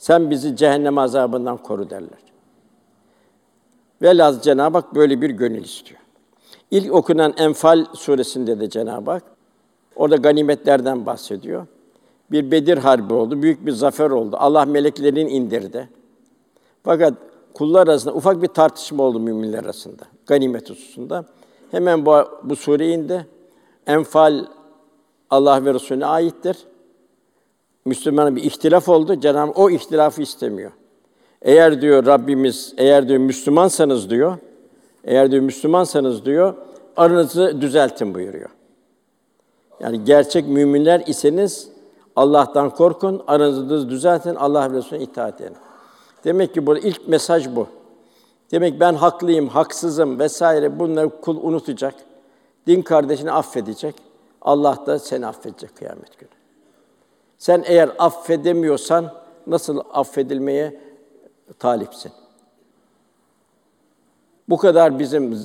Sen 0.01 0.29
bizi 0.29 0.55
cehennem 0.55 0.97
azabından 0.97 1.57
koru 1.57 1.89
derler. 1.89 2.19
Velhâsıl 4.01 4.41
Cenab-ı 4.41 4.77
Hak 4.77 4.95
böyle 4.95 5.21
bir 5.21 5.29
gönül 5.29 5.63
istiyor. 5.63 5.99
İlk 6.71 6.93
okunan 6.93 7.33
Enfal 7.37 7.85
suresinde 7.93 8.59
de 8.59 8.69
Cenab-ı 8.69 9.11
Hak 9.11 9.23
orada 9.95 10.15
ganimetlerden 10.15 11.05
bahsediyor. 11.05 11.67
Bir 12.31 12.51
Bedir 12.51 12.77
harbi 12.77 13.13
oldu, 13.13 13.41
büyük 13.41 13.65
bir 13.65 13.71
zafer 13.71 14.09
oldu. 14.09 14.35
Allah 14.39 14.65
meleklerini 14.65 15.29
indirdi. 15.29 15.89
Fakat 16.83 17.13
kullar 17.53 17.87
arasında 17.87 18.13
ufak 18.13 18.41
bir 18.41 18.47
tartışma 18.47 19.03
oldu 19.03 19.19
müminler 19.19 19.63
arasında 19.63 20.03
ganimet 20.27 20.69
hususunda. 20.69 21.25
Hemen 21.71 22.05
bu, 22.05 22.23
bu 22.43 22.55
sure 22.55 22.89
indi. 22.89 23.27
Enfal 23.87 24.45
Allah 25.29 25.65
ve 25.65 25.73
Resulüne 25.73 26.05
aittir. 26.05 26.57
Müslümanın 27.85 28.35
bir 28.35 28.43
ihtilaf 28.43 28.89
oldu. 28.89 29.15
Cenab-ı 29.15 29.51
o 29.51 29.69
ihtilafı 29.69 30.21
istemiyor. 30.21 30.71
Eğer 31.41 31.81
diyor 31.81 32.05
Rabbimiz, 32.05 32.73
eğer 32.77 33.07
diyor 33.07 33.19
Müslümansanız 33.19 34.09
diyor, 34.09 34.37
eğer 35.03 35.31
diyor 35.31 35.43
Müslümansanız 35.43 36.25
diyor, 36.25 36.53
aranızı 36.97 37.61
düzeltin 37.61 38.13
buyuruyor. 38.15 38.49
Yani 39.79 40.03
gerçek 40.03 40.47
müminler 40.47 41.03
iseniz 41.07 41.69
Allah'tan 42.15 42.69
korkun, 42.69 43.23
aranızı 43.27 43.89
düzeltin, 43.89 44.35
Allah 44.35 44.69
Resulüne 44.69 45.03
itaat 45.03 45.41
edin. 45.41 45.55
Demek 46.23 46.53
ki 46.53 46.67
burada 46.67 46.87
ilk 46.87 47.07
mesaj 47.07 47.55
bu. 47.55 47.67
Demek 48.51 48.79
ben 48.79 48.93
haklıyım, 48.93 49.47
haksızım 49.47 50.19
vesaire 50.19 50.79
bunları 50.79 51.21
kul 51.21 51.37
unutacak. 51.43 51.95
Din 52.67 52.81
kardeşini 52.81 53.31
affedecek. 53.31 53.95
Allah 54.41 54.77
da 54.85 54.99
seni 54.99 55.27
affedecek 55.27 55.75
kıyamet 55.75 56.19
günü. 56.19 56.40
Sen 57.41 57.63
eğer 57.65 57.89
affedemiyorsan 57.99 59.13
nasıl 59.47 59.81
affedilmeye 59.93 60.79
talipsin? 61.59 62.11
Bu 64.49 64.57
kadar 64.57 64.99
bizim 64.99 65.39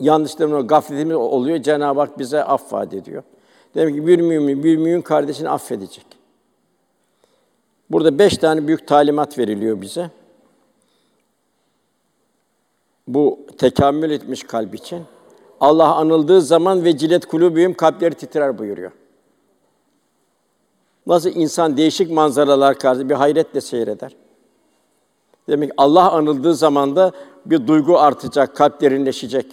yanlışlarımız, 0.00 0.66
gafletimiz 0.66 1.16
oluyor. 1.16 1.58
Cenab-ı 1.58 2.00
Hak 2.00 2.18
bize 2.18 2.44
aff 2.44 2.72
ediyor. 2.72 3.22
Demek 3.74 3.94
ki 3.94 4.06
bir 4.06 4.20
mümin, 4.20 4.64
bir 4.64 4.76
mümin 4.76 5.02
kardeşini 5.02 5.48
affedecek. 5.48 6.06
Burada 7.90 8.18
beş 8.18 8.38
tane 8.38 8.66
büyük 8.66 8.88
talimat 8.88 9.38
veriliyor 9.38 9.80
bize 9.80 10.10
bu 13.06 13.38
tekamül 13.58 14.10
etmiş 14.10 14.42
kalp 14.42 14.74
için. 14.74 15.04
Allah 15.60 15.94
anıldığı 15.94 16.40
zaman 16.40 16.84
ve 16.84 16.96
cilet 16.96 17.26
kulübüyüm 17.26 17.74
kalpleri 17.74 18.14
titrer 18.14 18.58
buyuruyor. 18.58 18.92
Nasıl 21.08 21.30
insan 21.30 21.76
değişik 21.76 22.10
manzaralar 22.10 22.78
karşısında 22.78 23.08
bir 23.08 23.14
hayretle 23.14 23.60
seyreder. 23.60 24.16
Demek 25.48 25.70
Allah 25.76 26.12
anıldığı 26.12 26.54
zaman 26.54 26.96
da 26.96 27.12
bir 27.46 27.66
duygu 27.66 27.98
artacak, 27.98 28.56
kalp 28.56 28.80
derinleşecek. 28.80 29.46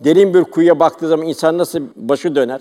Derin 0.00 0.34
bir 0.34 0.44
kuyuya 0.44 0.80
baktığı 0.80 1.08
zaman 1.08 1.26
insan 1.26 1.58
nasıl 1.58 1.80
başı 1.96 2.34
döner? 2.34 2.60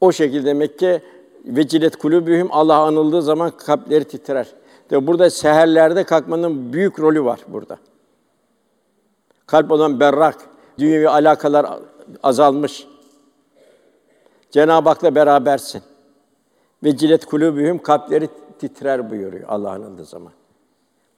O 0.00 0.12
şekilde 0.12 0.46
demek 0.46 0.78
ki 0.78 1.00
ve 1.44 1.68
cilet 1.68 1.96
kulübühüm 1.96 2.48
Allah 2.50 2.78
anıldığı 2.78 3.22
zaman 3.22 3.50
kalpleri 3.50 4.04
titrer. 4.04 4.46
De 4.90 5.06
burada 5.06 5.30
seherlerde 5.30 6.04
kalkmanın 6.04 6.72
büyük 6.72 7.00
rolü 7.00 7.24
var 7.24 7.40
burada. 7.48 7.78
Kalp 9.46 9.70
olan 9.70 10.00
berrak, 10.00 10.36
dünyevi 10.78 11.08
alakalar 11.08 11.66
azalmış. 12.22 12.86
Cenab-ı 14.56 14.88
Hak'la 14.88 15.14
berabersin. 15.14 15.82
Ve 16.84 16.96
cilet 16.96 17.26
kulübühüm 17.26 17.78
kalpleri 17.82 18.28
titrer 18.58 19.10
buyuruyor 19.10 19.48
Allah'ın 19.48 19.82
anıldığı 19.82 20.04
zaman. 20.04 20.32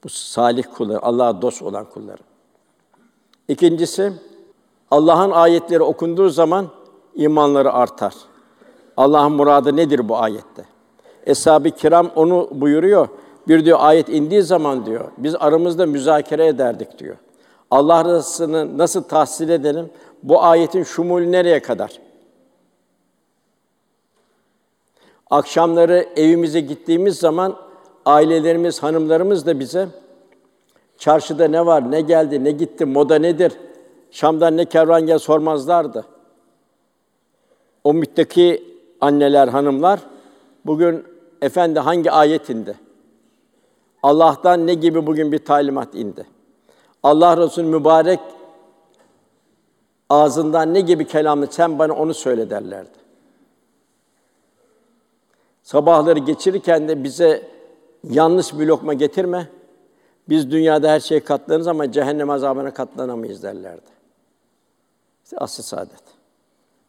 Bu 0.05 0.09
salih 0.09 0.64
kullar, 0.74 0.99
Allah'a 1.03 1.43
dost 1.43 1.62
olan 1.62 1.84
kulları. 1.84 2.22
İkincisi, 3.49 4.12
Allah'ın 4.91 5.30
ayetleri 5.30 5.82
okunduğu 5.82 6.28
zaman 6.28 6.66
imanları 7.14 7.72
artar. 7.72 8.14
Allah'ın 8.97 9.32
muradı 9.32 9.76
nedir 9.76 10.09
bu 10.09 10.16
ayette? 10.16 10.64
Eshab-ı 11.26 11.70
kiram 11.70 12.11
onu 12.16 12.49
buyuruyor. 12.53 13.09
Bir 13.49 13.64
diyor 13.64 13.78
ayet 13.80 14.09
indiği 14.09 14.43
zaman 14.43 14.86
diyor, 14.86 15.05
biz 15.18 15.34
aramızda 15.34 15.86
müzakere 15.86 16.47
ederdik 16.47 16.99
diyor. 16.99 17.16
Allah 17.70 18.05
rızasını 18.05 18.78
nasıl 18.78 19.03
tahsil 19.03 19.49
edelim? 19.49 19.91
Bu 20.22 20.43
ayetin 20.43 20.82
şumulü 20.82 21.32
nereye 21.32 21.62
kadar? 21.62 22.08
Akşamları 25.31 26.09
evimize 26.16 26.61
gittiğimiz 26.61 27.18
zaman 27.18 27.57
ailelerimiz, 28.07 28.83
hanımlarımız 28.83 29.47
da 29.47 29.61
bize 29.61 29.89
çarşıda 30.99 31.49
ne 31.49 31.66
var, 31.66 31.91
ne 31.91 32.01
geldi, 32.01 32.45
ne 32.45 32.51
gitti, 32.51 32.85
moda 32.85 33.18
nedir? 33.18 33.53
Şam'dan 34.11 34.57
ne 34.57 34.64
kervan 34.64 35.07
gel 35.07 35.18
sormazlardı. 35.18 36.05
O 37.85 37.95
müttaki 37.95 38.64
anneler, 39.01 39.49
hanımlar 39.49 40.01
bugün 40.66 41.05
efendi 41.43 41.81
hangi 41.81 42.11
ayetinde? 42.11 42.74
Allah'tan 44.03 44.66
ne 44.66 44.74
gibi 44.74 45.07
bugün 45.07 45.33
bir 45.33 45.39
talimat 45.39 45.95
indi? 45.95 46.26
Allah 47.03 47.37
Resulü 47.37 47.66
mübarek 47.66 48.20
ağzından 50.11 50.74
ne 50.74 50.81
gibi 50.81 51.07
kelamı 51.07 51.47
sen 51.51 51.79
bana 51.79 51.93
onu 51.93 52.14
söyle 52.14 52.51
derlerdi. 52.51 53.08
Sabahları 55.69 56.19
geçirirken 56.19 56.89
de 56.89 57.05
bize 57.05 57.43
yanlış 58.11 58.59
bir 58.59 58.66
lokma 58.66 58.95
getirme. 58.95 59.49
Biz 60.29 60.51
dünyada 60.51 60.91
her 60.91 61.01
şeye 61.01 61.21
katlanırız 61.21 61.66
ama 61.66 61.93
cehennem 61.93 62.31
azabına 62.31 62.75
katlanamayız 62.75 63.43
derlerdi. 63.43 63.91
İşte 65.25 65.37
asıl 65.39 65.62
saadet. 65.62 66.03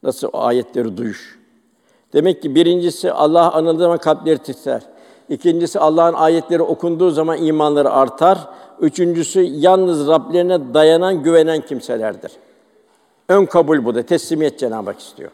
Nasıl 0.03 0.29
o 0.33 0.39
ayetleri 0.39 0.97
duyuş. 0.97 1.39
Demek 2.13 2.41
ki 2.41 2.55
birincisi 2.55 3.11
Allah 3.11 3.53
anıldığı 3.53 3.79
zaman 3.79 3.97
kalpleri 3.97 4.37
titrer. 4.37 4.81
İkincisi 5.29 5.79
Allah'ın 5.79 6.13
ayetleri 6.13 6.61
okunduğu 6.61 7.11
zaman 7.11 7.43
imanları 7.43 7.91
artar. 7.91 8.47
Üçüncüsü 8.79 9.41
yalnız 9.41 10.07
Rablerine 10.07 10.73
dayanan, 10.73 11.23
güvenen 11.23 11.61
kimselerdir. 11.61 12.31
Ön 13.29 13.45
kabul 13.45 13.85
bu 13.85 13.95
da, 13.95 14.03
teslimiyet 14.03 14.59
Cenab-ı 14.59 14.89
Hak 14.89 14.99
istiyor. 14.99 15.31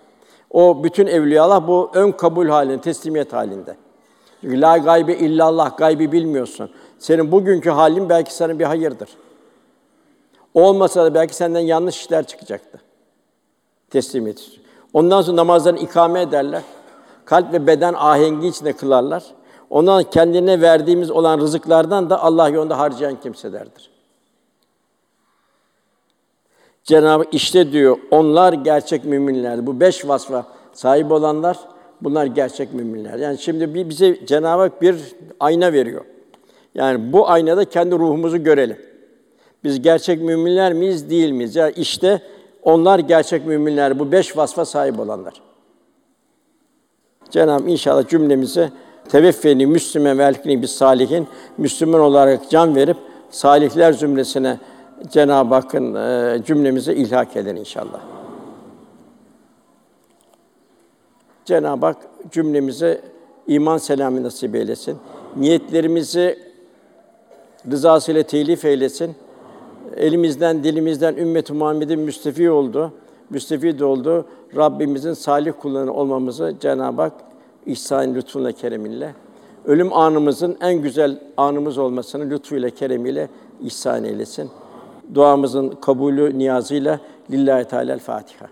O 0.52 0.84
bütün 0.84 1.08
evliyalar 1.08 1.68
bu 1.68 1.91
ön 1.93 2.12
kabul 2.12 2.48
halinde, 2.48 2.82
teslimiyet 2.82 3.34
halinde. 3.34 3.76
Çünkü 4.41 4.62
la 4.62 4.78
gaybe 4.78 5.14
illallah, 5.14 5.78
gaybi 5.78 6.12
bilmiyorsun. 6.12 6.70
Senin 7.00 7.32
bugünkü 7.32 7.70
halin 7.70 8.10
belki 8.10 8.34
sana 8.34 8.60
bir 8.60 8.66
hayırdır. 8.66 9.10
Olmasa 10.54 11.06
da 11.06 11.14
belki 11.14 11.36
senden 11.36 11.60
yanlış 11.60 11.98
işler 11.98 12.28
çıkacaktı. 12.28 12.82
Teslimiyet. 13.89 14.52
Ondan 14.93 15.22
sonra 15.22 15.36
namazlarını 15.36 15.80
ikame 15.80 16.22
ederler. 16.22 16.62
Kalp 17.26 17.54
ve 17.54 17.68
beden 17.68 17.93
ahengi 17.93 18.48
içinde 18.48 18.74
kılarlar. 18.74 19.24
Ondan 19.70 20.04
kendine 20.04 20.62
verdiğimiz 20.62 21.12
olan 21.12 21.39
rızıklardan 21.39 22.10
da 22.10 22.24
Allah 22.24 22.50
yolunda 22.50 22.80
harcayan 22.80 23.20
kimselerdir. 23.20 23.95
Cenab-ı 26.86 27.24
işte 27.32 27.72
diyor, 27.72 27.98
onlar 28.12 28.54
gerçek 28.54 29.06
müminler. 29.06 29.68
Bu 29.68 29.80
beş 29.80 30.08
vasfa 30.08 30.46
sahip 30.74 31.12
olanlar, 31.12 31.60
bunlar 32.02 32.26
gerçek 32.26 32.74
müminler. 32.74 33.20
Yani 33.20 33.38
şimdi 33.38 33.74
bir 33.74 33.90
bize 33.90 34.26
Cenab-ı 34.26 34.62
Hak 34.62 34.82
bir 34.82 34.96
ayna 35.40 35.74
veriyor. 35.74 36.06
Yani 36.76 37.14
bu 37.14 37.30
aynada 37.30 37.66
kendi 37.66 37.96
ruhumuzu 37.96 38.44
görelim. 38.44 38.78
Biz 39.64 39.82
gerçek 39.82 40.22
müminler 40.22 40.74
miyiz, 40.74 41.10
değil 41.10 41.32
miyiz? 41.32 41.56
Yani 41.56 41.74
işte 41.76 42.22
onlar 42.64 43.00
gerçek 43.00 43.46
müminler, 43.46 44.00
bu 44.00 44.12
beş 44.12 44.38
vasfa 44.38 44.66
sahip 44.66 45.00
olanlar. 45.00 45.34
Cenab-ı 47.30 47.70
inşallah 47.70 48.08
cümlemizi 48.08 48.70
teveffeni 49.10 49.68
Müslüme 49.68 50.18
ve 50.18 50.24
elkini 50.24 50.62
bir 50.62 50.68
salihin 50.68 51.28
Müslüman 51.58 52.02
olarak 52.02 52.50
can 52.50 52.76
verip 52.76 52.98
salihler 53.30 53.94
zümresine 53.94 54.58
Cenab-ı 55.10 55.56
Hakk'ın 55.56 55.96
e, 55.96 56.43
cümlemize 56.46 56.96
ilhak 56.96 57.38
eder 57.38 57.56
inşallah. 57.56 58.02
Cenab-ı 61.46 61.86
Hak 61.86 61.98
cümlemize 62.32 63.02
iman 63.48 63.78
selamı 63.78 64.24
nasip 64.24 64.56
eylesin. 64.56 64.98
Niyetlerimizi 65.36 66.39
rızasıyla 67.72 68.24
telif 68.24 68.66
eylesin. 68.66 69.16
Elimizden, 69.96 70.64
dilimizden 70.64 71.16
ümmet-i 71.16 71.54
Muhammed'in 71.54 72.00
müstefi 72.00 72.50
oldu, 72.50 72.91
müstefid 73.30 73.80
oldu. 73.80 74.26
Rabbimizin 74.56 75.14
salih 75.14 75.54
kulları 75.60 75.93
olmamızı 75.93 76.56
Cenab-ı 76.62 77.02
Hak 77.02 77.14
ihsan 77.66 78.16
lütfunla 78.16 78.52
keremiyle 78.52 79.14
ölüm 79.66 79.93
anımızın 79.93 80.58
en 80.62 80.82
güzel 80.82 81.20
anımız 81.38 81.78
olmasını 81.78 82.30
lütfuyla 82.30 82.70
keremiyle 82.70 83.30
ihsan 83.62 84.04
eylesin. 84.04 84.50
Duamızın 85.14 85.70
kabulü 85.82 86.39
niyazıyla 86.39 86.99
lillahi 87.32 87.66
teala 87.66 87.97
Fatiha. 87.97 88.45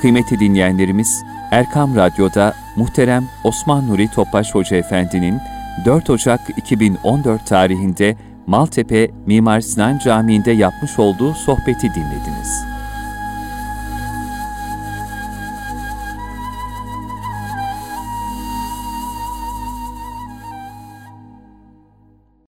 Kıymetli 0.00 0.40
dinleyenlerimiz, 0.40 1.24
Erkam 1.50 1.96
Radyo'da 1.96 2.54
muhterem 2.76 3.28
Osman 3.44 3.88
Nuri 3.88 4.10
Topbaş 4.10 4.54
Hoca 4.54 4.76
Efendi'nin 4.76 5.38
4 5.84 6.10
Ocak 6.10 6.40
2014 6.56 7.46
tarihinde 7.46 8.16
Maltepe 8.46 9.10
Mimar 9.26 9.60
Sinan 9.60 9.98
Camii'nde 9.98 10.50
yapmış 10.50 10.98
olduğu 10.98 11.34
sohbeti 11.34 11.94
dinlediniz. 11.94 12.75